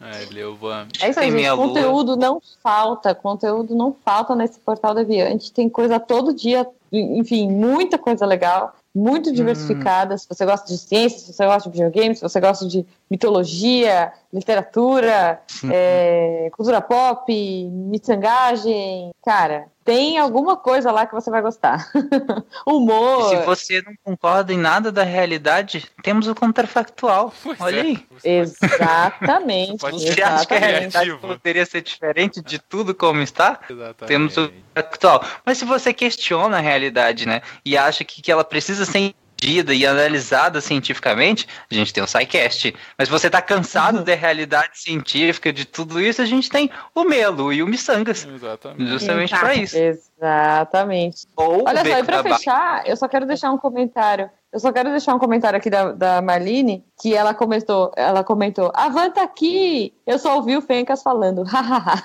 [0.00, 0.86] é, Leuva.
[1.00, 1.56] É isso aí, gente.
[1.56, 3.14] Conteúdo não falta.
[3.14, 5.52] Conteúdo não falta nesse portal Deviante.
[5.52, 6.66] Tem coisa todo dia.
[6.92, 9.32] Enfim, muita coisa legal muito hum.
[9.32, 10.14] diversificada.
[10.14, 10.18] Hum.
[10.18, 14.12] Se você gosta de ciência, se você gosta de videogames, se você gosta de mitologia,
[14.32, 17.32] literatura, é, cultura pop,
[17.70, 21.90] miçangagem, cara, tem alguma coisa lá que você vai gostar.
[22.66, 23.30] Humor.
[23.30, 27.32] Se você não concorda em nada da realidade, temos o contrafactual.
[27.42, 27.82] Pois Olha é.
[27.82, 28.06] aí.
[28.24, 29.80] Exatamente.
[29.80, 30.22] Você exatamente.
[30.22, 33.60] acha que a realidade poderia ser diferente de tudo como está?
[33.68, 34.06] Exatamente.
[34.06, 35.24] Temos o factual.
[35.44, 39.74] Mas se você questiona a realidade, né, e acha que, que ela precisa ser medida
[39.74, 42.74] e analisada cientificamente, a gente tem o SciCast.
[42.96, 44.04] Mas você está cansado uhum.
[44.04, 48.24] da realidade científica, de tudo isso, a gente tem o Melo e o Missangas.
[48.24, 48.86] Exatamente.
[48.86, 49.76] Justamente para isso.
[49.76, 51.26] Exatamente.
[51.36, 54.30] Ou Olha só, e para fechar, eu só quero deixar um comentário.
[54.52, 58.70] Eu só quero deixar um comentário aqui da, da Marlene, que ela comentou, ela comentou,
[58.74, 59.94] Avanta aqui!
[60.06, 62.04] Eu só ouvi o Fencas falando, hahaha.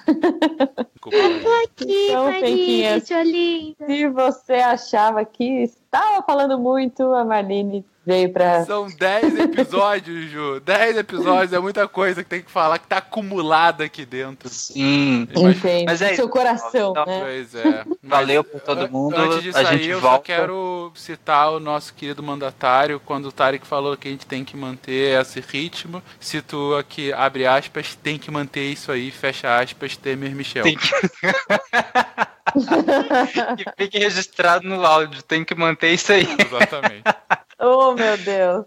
[1.66, 3.86] Aqui, Então, Marlene, linda.
[3.86, 5.70] Se você achava que
[6.00, 8.64] estava falando muito, a Marlene veio pra.
[8.66, 10.62] São 10 episódios, Ju.
[10.62, 14.48] 10 episódios é muita coisa que tem que falar que tá acumulada aqui dentro.
[14.50, 15.28] Sim.
[15.36, 15.86] Mas- Entende?
[15.86, 17.20] mas é seu coração, Então, né?
[17.22, 17.84] Pois é.
[17.86, 19.16] Mas Valeu por todo mundo.
[19.18, 20.16] Antes aí, gente eu volta.
[20.18, 24.46] só quero citar o nosso querido mandatário, quando o Tarek falou que a gente tem
[24.46, 26.02] que manter esse ritmo.
[26.20, 30.64] Situa que, abre aspas, tem que manter isso aí, fecha aspas, Temer Michel.
[30.64, 30.88] Tem que...
[33.58, 35.22] que fique registrado no áudio.
[35.22, 36.28] Tem que manter isso aí.
[36.40, 37.04] Exatamente.
[37.60, 38.66] Oh, meu Deus.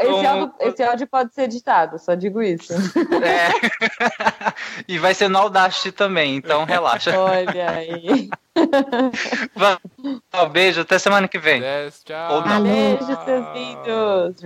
[0.00, 2.72] Esse Como- áudio, esse áudio pode ser editado, só digo isso.
[3.22, 3.48] É.
[4.88, 7.18] e vai ser no Audacity também, então relaxa.
[7.18, 8.28] Olha aí.
[10.34, 11.62] Um beijo, até semana que vem.
[11.62, 12.34] Yes, tchau.
[12.34, 12.62] Ou não.
[12.62, 14.36] Beijo, seus lindos.